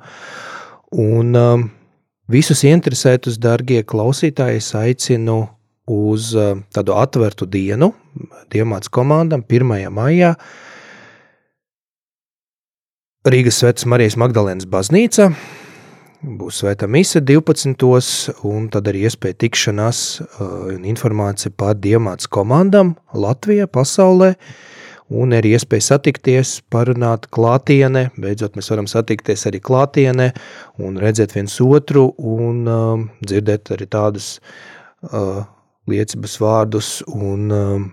[1.02, 1.66] Un um,
[2.30, 5.40] visus interesētus, darbie klausītāji, aicinu
[5.90, 7.92] uz eh, tādu atvērtu dienu
[8.52, 9.88] Diemāts komandam 1.
[9.90, 10.34] maijā
[13.22, 15.30] Rīgas Svētas Marijas Magdalēnas baznīca.
[16.22, 17.72] Būs svēta mise 12.
[18.46, 24.28] un tad arī iespēja tikšanās uh, un informācija par Diemāts komandam Latvijā, pasaulē,
[25.10, 30.28] un arī iespēja satikties, parunāt klātienē, beidzot mēs varam satikties arī klātienē
[30.78, 34.36] un redzēt viens otru un uh, dzirdēt arī tādas
[35.10, 35.40] uh,
[35.90, 37.88] liecības vārdus, un, um,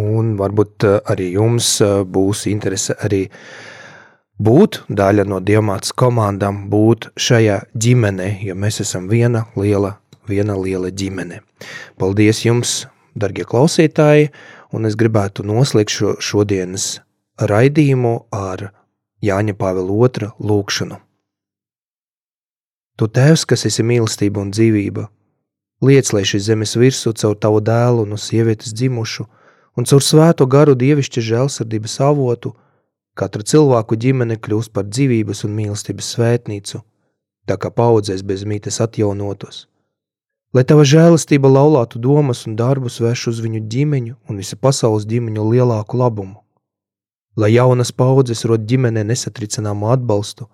[0.00, 3.26] un varbūt uh, arī jums uh, būs interese arī
[4.40, 10.90] būt daļa no diamātas komandām, būt šajā ģimenē, jo mēs esam viena liela, viena liela
[10.90, 11.42] ģimene.
[12.00, 14.32] Paldies jums, dargie klausītāji,
[14.72, 17.00] un es gribētu noslēgt šo šodienas
[17.40, 18.70] raidījumu ar
[19.20, 20.96] Jāņa Pāvila otra lūkšanu.
[22.96, 25.08] Tu tēvs, kas esi mīlestība un dzīvība,
[25.80, 29.24] Liec, lai šis zemes virsū caur tavu dēlu no sievietes dzimušu
[29.80, 32.52] un caur svēto garu dievišķa žēlsirdības avotu,
[33.18, 36.82] katra cilvēku ģimene kļūst par dzīvības un mīlestības svētnīcu,
[37.46, 39.66] tā kā paudzēs bez mītes atjaunotos.
[40.54, 45.46] Lai tava žēlastība laulātu domas un darbus vērš uz viņu ģimeņu un visa pasaules ģimeņu
[45.52, 46.40] lielāku labumu.
[47.38, 50.48] Lai jaunas paudzes rod ģimenē nesatricināmu atbalstu,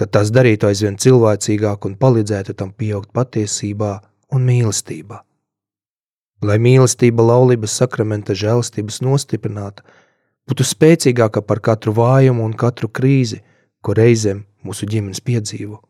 [0.00, 3.98] kad tās darītu aizvien cilvēcīgāk un palīdzētu tam pieaugt patiesībā–
[4.34, 5.22] un mīlestība.
[6.44, 9.84] Lai mīlestība laulības sakramenta žēlastības nostiprināta,
[10.48, 13.40] būtu spēcīgāka par katru vājumu un katru krīzi,
[13.84, 15.80] ko reizēm mūsu ģimenes piedzīvo.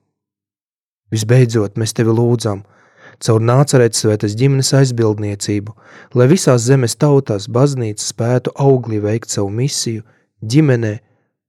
[1.15, 2.65] Visbeidzot, mēs tevi lūdzam,
[3.23, 5.75] caur nācerēt svētas ģimenes aizbildniecību,
[6.19, 10.03] lai visās zemes tautās baznīca spētu augli veikt savu misiju
[10.43, 10.95] ģimenē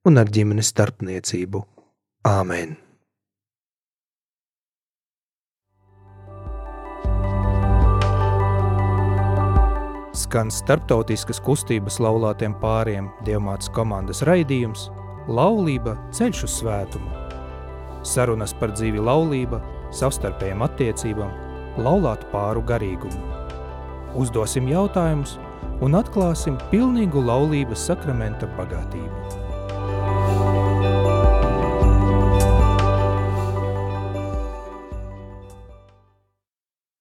[0.06, 1.66] un ar ģimenes starpniecību.
[2.30, 2.85] Āmen!
[10.16, 14.90] Skan starptautiskas kustības laulātiem pāriem Dievmātes komandas raidījums
[15.28, 17.10] Laulība ceļš uz svētumu.
[18.06, 19.58] Sarunas par dzīvi laulība,
[19.96, 21.32] savstarpējām attiecībām,
[21.82, 23.32] laulātu pāru garīgumu.
[24.22, 25.40] Uzdosim jautājumus
[25.84, 29.45] un atklāsim pilnīgu laulības sakramenta bagātību.